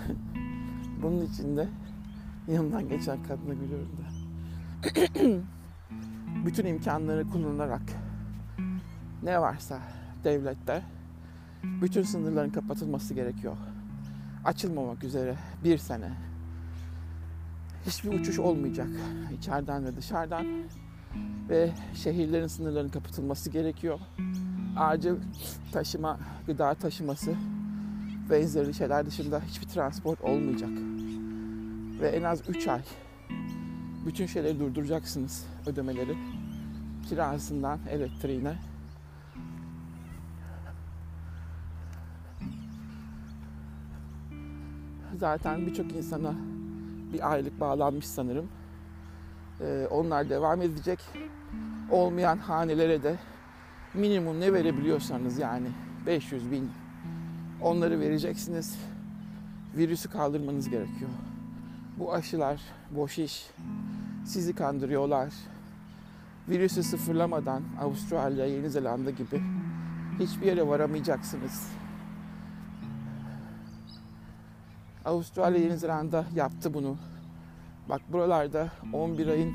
bunun 1.04 1.26
için 1.26 1.58
de 1.58 1.68
yanımdan 2.48 2.90
geçen 2.90 3.24
kadına 3.24 3.54
gülüyorum 3.54 3.92
da. 3.98 4.04
Bütün 6.46 6.66
imkanları 6.66 7.30
kullanarak 7.30 7.82
ne 9.24 9.42
varsa 9.42 9.80
devlette 10.24 10.84
bütün 11.64 12.04
sınırların 12.04 12.50
kapatılması 12.50 13.14
gerekiyor. 13.14 13.58
Açılmamak 14.46 15.04
üzere 15.04 15.36
bir 15.64 15.78
sene. 15.78 16.12
Hiçbir 17.86 18.20
uçuş 18.20 18.40
olmayacak 18.40 18.88
içeriden 19.38 19.86
ve 19.86 19.96
dışarıdan 19.96 20.46
ve 21.50 21.72
şehirlerin 21.96 22.48
sınırlarının 22.48 22.90
kapatılması 22.90 23.50
gerekiyor. 23.50 24.00
Acil 24.78 25.16
taşıma, 25.72 26.20
gıda 26.48 26.74
taşıması 26.74 27.36
benzeri 28.30 28.74
şeyler 28.74 29.06
dışında 29.06 29.42
hiçbir 29.48 29.68
transport 29.68 30.22
olmayacak. 30.22 30.72
Ve 32.02 32.08
en 32.08 32.24
az 32.24 32.50
3 32.50 32.68
ay 32.68 32.82
bütün 34.06 34.26
şeyleri 34.26 34.60
durduracaksınız 34.60 35.46
ödemeleri. 35.66 36.18
Kirasından 37.10 37.80
elektriğine. 37.90 38.69
Zaten 45.20 45.66
birçok 45.66 45.92
insana 45.92 46.34
bir 47.14 47.32
aylık 47.32 47.60
bağlanmış 47.60 48.08
sanırım. 48.08 48.50
Ee, 49.62 49.88
onlar 49.92 50.30
devam 50.30 50.62
edecek. 50.62 51.00
Olmayan 51.92 52.38
hanelere 52.38 53.04
de 53.04 53.16
minimum 53.94 54.40
ne 54.40 54.54
verebiliyorsanız 54.54 55.38
yani 55.38 55.68
500 56.06 56.52
bin 56.52 56.72
onları 57.62 58.00
vereceksiniz. 58.00 58.80
Virüsü 59.78 60.10
kaldırmanız 60.10 60.70
gerekiyor. 60.70 61.10
Bu 61.98 62.14
aşılar 62.14 62.62
boş 62.92 63.20
iş. 63.20 63.50
Sizi 64.26 64.56
kandırıyorlar. 64.56 65.34
Virüsü 66.50 66.84
sıfırlamadan 66.84 67.64
Avustralya, 67.82 68.46
Yeni 68.46 68.70
Zelanda 68.70 69.12
gibi 69.12 69.42
hiçbir 70.20 70.46
yere 70.46 70.68
varamayacaksınız. 70.68 71.79
Avustralya, 75.10 75.60
Yeni 75.62 75.78
Zelanda 75.78 76.26
yaptı 76.36 76.74
bunu. 76.74 76.98
Bak 77.90 78.02
buralarda 78.12 78.70
11 78.94 79.28
ayın 79.28 79.54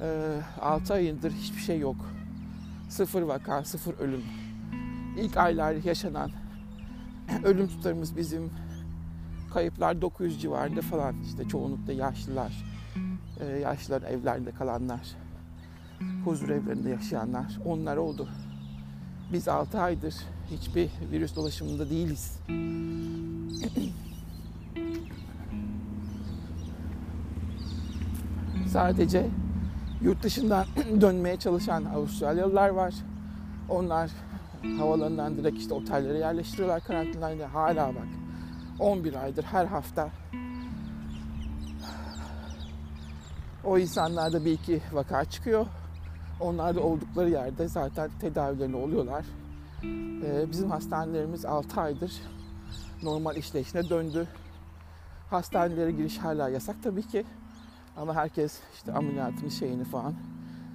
e, 0.00 0.40
6 0.60 0.94
ayındır 0.94 1.32
hiçbir 1.32 1.60
şey 1.60 1.78
yok. 1.78 1.96
Sıfır 2.88 3.22
vaka, 3.22 3.64
sıfır 3.64 3.98
ölüm. 3.98 4.22
İlk 5.18 5.36
aylar 5.36 5.72
yaşanan 5.72 6.30
ölüm 7.44 7.68
tutarımız 7.68 8.16
bizim 8.16 8.50
kayıplar 9.52 10.02
900 10.02 10.42
civarında 10.42 10.80
falan 10.80 11.14
işte 11.22 11.48
çoğunlukla 11.48 11.92
yaşlılar, 11.92 12.64
e, 13.40 13.46
yaşlıların 13.46 14.12
evlerinde 14.12 14.50
kalanlar, 14.50 15.16
huzur 16.24 16.48
evlerinde 16.48 16.90
yaşayanlar 16.90 17.58
onlar 17.64 17.96
oldu. 17.96 18.28
Biz 19.32 19.48
6 19.48 19.80
aydır 19.80 20.14
hiçbir 20.50 20.90
virüs 21.12 21.36
dolaşımında 21.36 21.90
değiliz. 21.90 22.38
Sadece 28.66 29.26
yurt 30.00 30.22
dışından 30.22 30.66
dönmeye 31.00 31.36
çalışan 31.36 31.84
Avustralyalılar 31.84 32.68
var. 32.68 32.94
Onlar 33.68 34.10
havalarından 34.78 35.36
direkt 35.36 35.58
işte 35.58 35.74
otellere 35.74 36.18
yerleştiriyorlar 36.18 36.84
karantinayla. 36.84 37.54
Hala 37.54 37.88
bak 37.88 38.08
11 38.78 39.14
aydır 39.14 39.42
her 39.42 39.66
hafta 39.66 40.10
o 43.64 43.78
insanlarda 43.78 44.44
bir 44.44 44.52
iki 44.52 44.82
vaka 44.92 45.24
çıkıyor. 45.24 45.66
Onlar 46.40 46.74
da 46.74 46.80
oldukları 46.80 47.30
yerde 47.30 47.68
zaten 47.68 48.10
tedavilerini 48.20 48.76
oluyorlar. 48.76 49.24
Ee, 50.24 50.50
bizim 50.50 50.70
hastanelerimiz 50.70 51.44
6 51.44 51.80
aydır 51.80 52.12
normal 53.02 53.36
işleyişine 53.36 53.88
döndü. 53.88 54.28
Hastanelere 55.30 55.92
giriş 55.92 56.18
hala 56.18 56.48
yasak 56.48 56.82
tabii 56.82 57.02
ki. 57.02 57.24
Ama 57.96 58.14
herkes 58.14 58.60
işte 58.74 58.92
ameliyatını 58.92 59.50
şeyini 59.50 59.84
falan 59.84 60.14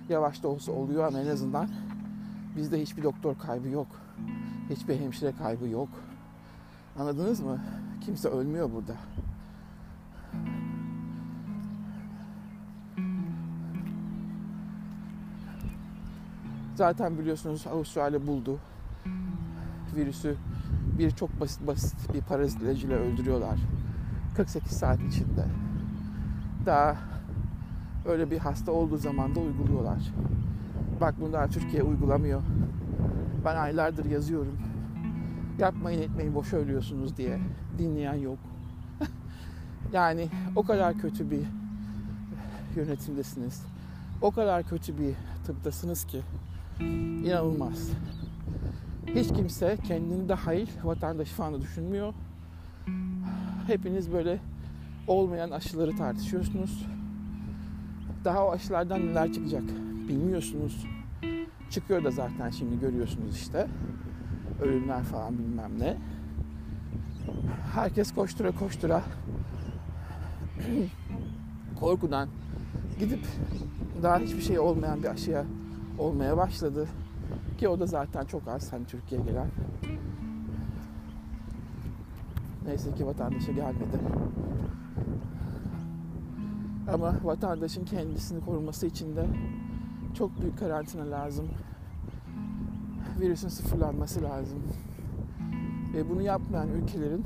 yavaş 0.10 0.44
da 0.44 0.48
olsa 0.48 0.72
oluyor 0.72 1.08
ama 1.08 1.20
en 1.20 1.28
azından 1.28 1.70
bizde 2.56 2.82
hiçbir 2.82 3.04
doktor 3.04 3.38
kaybı 3.40 3.68
yok. 3.68 3.88
Hiçbir 4.70 5.00
hemşire 5.00 5.32
kaybı 5.32 5.68
yok. 5.68 5.90
Anladınız 7.00 7.40
mı? 7.40 7.62
Kimse 8.06 8.30
ölmüyor 8.30 8.72
burada. 8.72 8.96
Zaten 16.76 17.18
biliyorsunuz 17.18 17.68
Avustralya 17.68 18.28
buldu. 18.28 18.60
Virüsü 19.96 20.36
bir 21.00 21.12
çok 21.12 21.40
basit 21.40 21.68
basit 21.68 22.14
bir 22.14 22.22
parazit 22.22 22.62
ilacıyla 22.62 22.98
öldürüyorlar. 22.98 23.60
48 24.36 24.72
saat 24.72 25.00
içinde. 25.02 25.46
Daha 26.66 26.98
öyle 28.06 28.32
bir 28.32 28.38
hasta 28.38 28.72
olduğu 28.72 28.98
zaman 28.98 29.36
da 29.36 29.40
uyguluyorlar. 29.40 30.00
Bak 31.02 31.16
bunu 31.22 31.34
daha 31.34 31.48
Türkiye 31.48 31.84
uygulamıyor. 31.84 32.42
Ben 33.46 33.56
aylardır 33.56 34.06
yazıyorum. 34.06 34.58
Yapmayın 35.60 36.02
etmeyin 36.02 36.36
boş 36.36 36.54
ölüyorsunuz 36.54 37.18
diye. 37.18 37.40
Dinleyen 37.78 38.14
yok. 38.14 38.38
yani 39.94 40.30
o 40.56 40.64
kadar 40.64 40.98
kötü 40.98 41.32
bir 41.32 41.42
yönetimdesiniz. 42.76 43.66
O 44.22 44.32
kadar 44.32 44.64
kötü 44.64 44.98
bir 44.98 45.14
tıptasınız 45.46 46.08
ki 46.08 46.22
inanılmaz. 47.26 47.90
Hiç 49.08 49.28
kimse 49.28 49.78
kendini 49.88 50.30
dahil 50.30 50.68
vatandaş 50.84 51.30
falan 51.30 51.54
da 51.54 51.62
düşünmüyor. 51.62 52.14
Hepiniz 53.68 54.12
böyle 54.14 54.40
olmayan 55.08 55.52
aşıları 55.52 55.96
tartışıyorsunuz. 55.96 56.86
Daha 58.26 58.46
o 58.46 58.52
aşılardan 58.52 59.06
neler 59.06 59.34
çıkacak 59.34 59.64
bilmiyorsunuz. 60.08 60.86
Çıkıyor 61.70 62.04
da 62.04 62.12
zaten 62.12 62.50
şimdi 62.50 62.80
görüyorsunuz 62.80 63.36
işte. 63.36 63.68
Ölümler 64.62 65.04
falan 65.04 65.38
bilmem 65.38 65.80
ne. 65.80 65.98
Herkes 67.74 68.14
koştura 68.14 68.52
koştura 68.52 69.04
korkudan 71.80 72.30
gidip 73.00 73.26
daha 74.04 74.20
hiçbir 74.20 74.42
şey 74.42 74.60
olmayan 74.60 75.04
bir 75.04 75.08
aşıya 75.08 75.46
olmaya 76.00 76.38
başladı. 76.38 76.88
Ki 77.58 77.68
o 77.68 77.80
da 77.80 77.86
zaten 77.86 78.26
çok 78.26 78.48
az 78.48 78.74
hani 78.74 78.86
Türkiye'ye 78.86 79.28
gelen. 79.28 79.48
Neyse 82.66 82.94
ki 82.94 83.08
vatandaşa 83.08 83.52
gelmedi. 83.52 84.00
Ama 86.94 87.16
vatandaşın 87.24 87.86
kendisini 87.86 88.46
koruması 88.46 88.88
için 88.88 89.16
de 89.16 89.26
çok 90.14 90.42
büyük 90.42 90.60
karantina 90.60 91.12
lazım. 91.12 91.48
Virüsün 93.20 93.48
sıfırlanması 93.48 94.24
lazım. 94.24 94.60
Ve 95.94 96.10
bunu 96.10 96.22
yapmayan 96.22 96.70
ülkelerin 96.70 97.26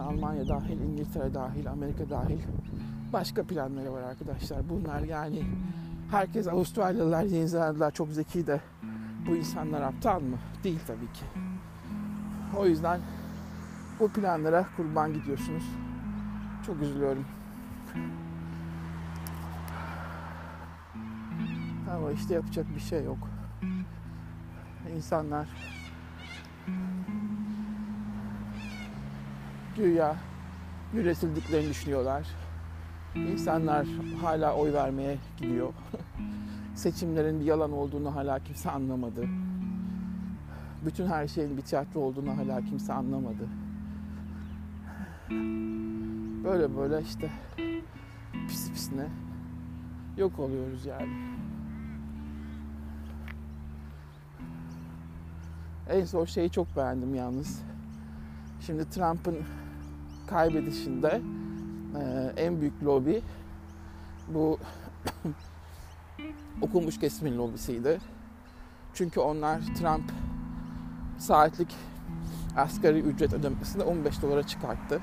Almanya 0.00 0.48
dahil, 0.48 0.80
İngiltere 0.80 1.34
dahil, 1.34 1.70
Amerika 1.70 2.10
dahil 2.10 2.38
başka 3.12 3.42
planları 3.42 3.92
var 3.92 4.02
arkadaşlar. 4.02 4.68
Bunlar 4.68 5.00
yani 5.00 5.42
herkes 6.10 6.48
Avustralyalılar, 6.48 7.24
Yeni 7.24 7.48
Zelandalılar 7.48 7.90
çok 7.90 8.08
zeki 8.08 8.46
de 8.46 8.60
bu 9.28 9.36
insanlar 9.36 9.82
aptal 9.82 10.20
mı? 10.20 10.36
Değil 10.64 10.80
tabii 10.86 11.12
ki. 11.12 11.24
O 12.58 12.66
yüzden 12.66 13.00
bu 14.00 14.08
planlara 14.08 14.66
kurban 14.76 15.12
gidiyorsunuz. 15.12 15.64
Çok 16.66 16.82
üzülüyorum. 16.82 17.24
Ama 21.94 22.12
işte 22.12 22.34
yapacak 22.34 22.66
bir 22.74 22.80
şey 22.80 23.04
yok. 23.04 23.28
İnsanlar 24.96 25.48
güya 29.76 30.16
üretildiklerini 30.94 31.68
düşünüyorlar. 31.68 32.26
İnsanlar 33.14 33.86
hala 34.22 34.56
oy 34.56 34.72
vermeye 34.72 35.18
gidiyor. 35.36 35.72
Seçimlerin 36.74 37.40
bir 37.40 37.44
yalan 37.44 37.72
olduğunu 37.72 38.14
hala 38.14 38.38
kimse 38.38 38.70
anlamadı. 38.70 39.26
Bütün 40.86 41.06
her 41.06 41.28
şeyin 41.28 41.56
bir 41.56 41.62
tiyatro 41.62 42.00
olduğunu 42.00 42.36
hala 42.36 42.64
kimse 42.64 42.92
anlamadı. 42.92 43.48
Böyle 46.44 46.76
böyle 46.76 47.02
işte 47.02 47.30
pis 48.48 48.72
pisine 48.72 49.06
yok 50.16 50.38
oluyoruz 50.38 50.86
yani. 50.86 51.08
En 55.90 56.04
son 56.04 56.24
şeyi 56.24 56.50
çok 56.50 56.76
beğendim 56.76 57.14
yalnız. 57.14 57.62
Şimdi 58.60 58.90
Trump'ın 58.90 59.38
kaybedişinde 60.26 61.20
e, 61.96 62.32
en 62.36 62.60
büyük 62.60 62.84
lobi 62.84 63.22
bu 64.28 64.58
okumuş 66.62 66.98
kesimin 66.98 67.38
lobisiydi. 67.38 67.98
Çünkü 68.94 69.20
onlar 69.20 69.60
Trump 69.60 70.12
saatlik 71.18 71.74
asgari 72.56 73.00
ücret 73.00 73.32
ödemesini 73.32 73.82
15 73.82 74.22
dolara 74.22 74.42
çıkarttı. 74.42 75.00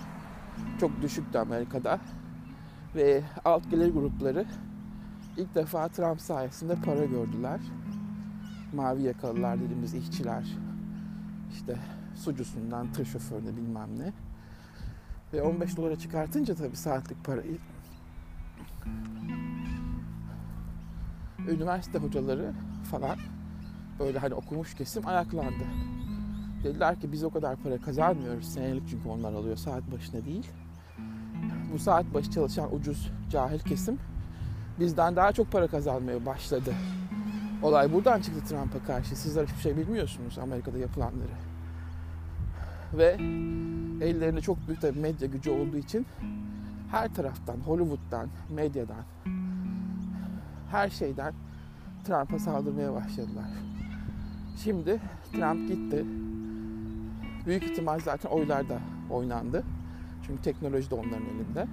Çok 0.79 1.01
düşüktü 1.01 1.37
Amerika'da. 1.37 1.99
Ve 2.95 3.23
alt 3.45 3.71
gelir 3.71 3.93
grupları 3.93 4.45
ilk 5.37 5.55
defa 5.55 5.87
Trump 5.87 6.21
sayesinde 6.21 6.75
para 6.75 7.05
gördüler. 7.05 7.59
Mavi 8.73 9.01
yakalılar 9.01 9.61
dediğimiz 9.61 9.93
işçiler, 9.93 10.43
işte 11.53 11.75
sucusundan 12.15 12.93
tır 12.93 13.05
şoförüne 13.05 13.57
bilmem 13.57 13.99
ne. 13.99 14.13
Ve 15.33 15.41
15 15.41 15.77
dolara 15.77 15.95
çıkartınca 15.95 16.55
tabii 16.55 16.75
saatlik 16.75 17.25
parayı 17.25 17.57
üniversite 21.49 21.97
hocaları 21.97 22.53
falan 22.91 23.17
böyle 23.99 24.19
hani 24.19 24.33
okumuş 24.33 24.75
kesim 24.75 25.07
ayaklandı. 25.07 25.63
Dediler 26.63 26.99
ki 26.99 27.11
biz 27.11 27.23
o 27.23 27.29
kadar 27.29 27.55
para 27.55 27.77
kazanmıyoruz 27.77 28.45
senelik 28.53 28.83
çünkü 28.89 29.09
onlar 29.09 29.33
alıyor 29.33 29.57
saat 29.57 29.91
başına 29.91 30.25
değil. 30.25 30.47
Bu 31.73 31.79
saat 31.79 32.13
başı 32.13 32.31
çalışan 32.31 32.75
ucuz 32.75 33.11
cahil 33.29 33.59
kesim 33.59 33.99
bizden 34.79 35.15
daha 35.15 35.31
çok 35.31 35.51
para 35.51 35.67
kazanmaya 35.67 36.25
başladı. 36.25 36.73
Olay 37.63 37.93
buradan 37.93 38.21
çıktı 38.21 38.45
Trump'a 38.49 38.83
karşı. 38.83 39.15
Sizler 39.15 39.45
hiçbir 39.45 39.61
şey 39.61 39.77
bilmiyorsunuz 39.77 40.37
Amerika'da 40.39 40.77
yapılanları. 40.77 41.31
Ve 42.93 43.15
ellerinde 44.05 44.41
çok 44.41 44.67
büyük 44.67 44.83
bir 44.83 44.95
medya 44.95 45.27
gücü 45.27 45.51
olduğu 45.51 45.77
için 45.77 46.05
her 46.91 47.13
taraftan, 47.13 47.57
Hollywood'dan, 47.57 48.29
medyadan, 48.49 49.03
her 50.71 50.89
şeyden 50.89 51.33
Trump'a 52.03 52.39
saldırmaya 52.39 52.93
başladılar. 52.93 53.49
Şimdi 54.63 55.01
Trump 55.33 55.67
gitti. 55.67 56.05
Büyük 57.45 57.63
ihtimal 57.63 57.99
zaten 57.99 58.29
oylar 58.29 58.69
da 58.69 58.79
oynandı. 59.09 59.63
Çünkü 60.27 60.41
teknoloji 60.41 60.89
de 60.89 60.95
onların 60.95 61.25
elinde. 61.25 61.67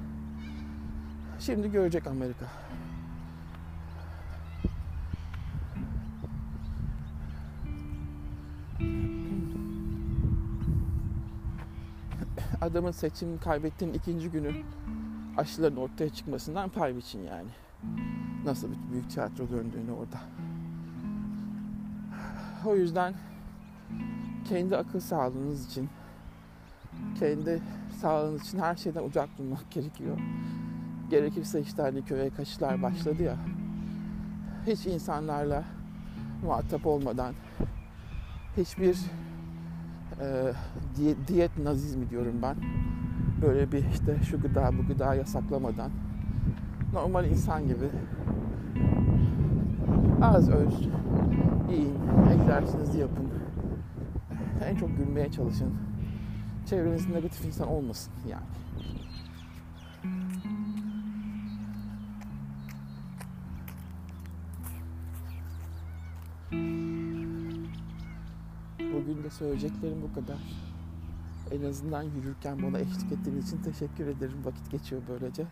Şimdi 1.40 1.72
görecek 1.72 2.06
Amerika. 2.06 2.46
Adamın 12.60 12.90
seçim 12.90 13.40
kaybettiğinin 13.40 13.94
ikinci 13.94 14.30
günü 14.30 14.52
aşıların 15.36 15.76
ortaya 15.76 16.10
çıkmasından 16.10 16.68
pay 16.68 16.96
biçin 16.96 17.22
yani. 17.22 17.48
Nasıl 18.44 18.68
bir 18.70 18.92
büyük 18.92 19.10
tiyatro 19.10 19.50
döndüğünü 19.50 19.92
orada. 19.92 20.20
O 22.66 22.76
yüzden 22.76 23.14
kendi 24.49 24.76
akıl 24.76 25.01
sağlığınız 25.01 25.66
için, 25.66 25.88
kendi 27.18 27.62
sağlığınız 28.01 28.42
için 28.42 28.59
her 28.59 28.76
şeyden 28.76 29.03
uzak 29.03 29.38
durmak 29.38 29.70
gerekiyor. 29.70 30.18
Gerekirse 31.11 31.61
işte 31.61 31.82
hani 31.82 32.05
köye 32.05 32.30
kaçışlar 32.30 32.82
başladı 32.82 33.22
ya. 33.22 33.36
Hiç 34.66 34.86
insanlarla 34.86 35.64
muhatap 36.42 36.86
olmadan, 36.86 37.34
hiçbir 38.57 38.99
e, 40.20 40.53
diyet 41.28 41.59
nazizmi 41.59 42.11
diyorum 42.11 42.38
ben. 42.42 42.57
Böyle 43.42 43.72
bir 43.72 43.84
işte 43.92 44.16
şu 44.30 44.40
gıda 44.40 44.70
bu 44.78 44.86
gıda 44.86 45.14
yasaklamadan 45.14 45.90
normal 46.92 47.24
insan 47.24 47.68
gibi 47.68 47.88
az 50.22 50.51
öz 50.51 50.88
yiyin, 51.70 51.94
egzersizinizi 52.32 52.99
yapın. 52.99 53.38
En 54.64 54.76
çok 54.76 54.96
gülmeye 54.96 55.32
çalışın. 55.32 55.74
Çevrenizde 56.66 57.12
negatif 57.12 57.44
insan 57.44 57.68
olmasın 57.68 58.12
yani. 58.28 58.42
Bugün 68.78 69.24
de 69.24 69.30
söyleyeceklerim 69.30 70.02
bu 70.02 70.14
kadar. 70.14 70.38
En 71.50 71.64
azından 71.64 72.02
yürürken 72.02 72.62
bana 72.62 72.78
eşlik 72.78 73.12
ettiğiniz 73.12 73.48
için 73.48 73.62
teşekkür 73.62 74.06
ederim. 74.06 74.44
Vakit 74.44 74.70
geçiyor 74.70 75.02
böylece. 75.09 75.46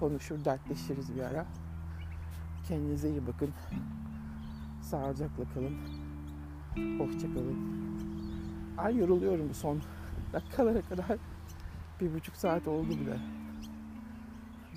Konuşur, 0.00 0.44
dertleşiriz 0.44 1.16
bir 1.16 1.22
ara. 1.22 1.46
Kendinize 2.68 3.10
iyi 3.10 3.26
bakın. 3.26 3.50
Sağlıcakla 4.82 5.44
kalın. 5.54 5.76
Hoşçakalın. 6.98 7.58
Ay 8.78 8.96
yoruluyorum 8.96 9.48
bu 9.48 9.54
son 9.54 9.80
dakikalara 10.32 10.82
kadar. 10.82 11.18
Bir 12.00 12.14
buçuk 12.14 12.36
saat 12.36 12.68
oldu 12.68 12.90
bile. 12.90 13.16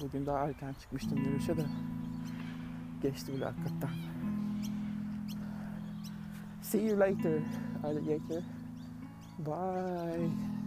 Bugün 0.02 0.26
daha 0.26 0.48
erken 0.48 0.74
çıkmıştım 0.74 1.18
yürüyüşe 1.18 1.58
de. 1.58 1.66
Geçti 3.02 3.34
bile 3.34 3.46
hakikaten. 3.46 3.90
See 6.62 6.82
you 6.82 7.00
later, 7.00 7.42
alligator. 7.84 8.42
Bye. 9.40 10.61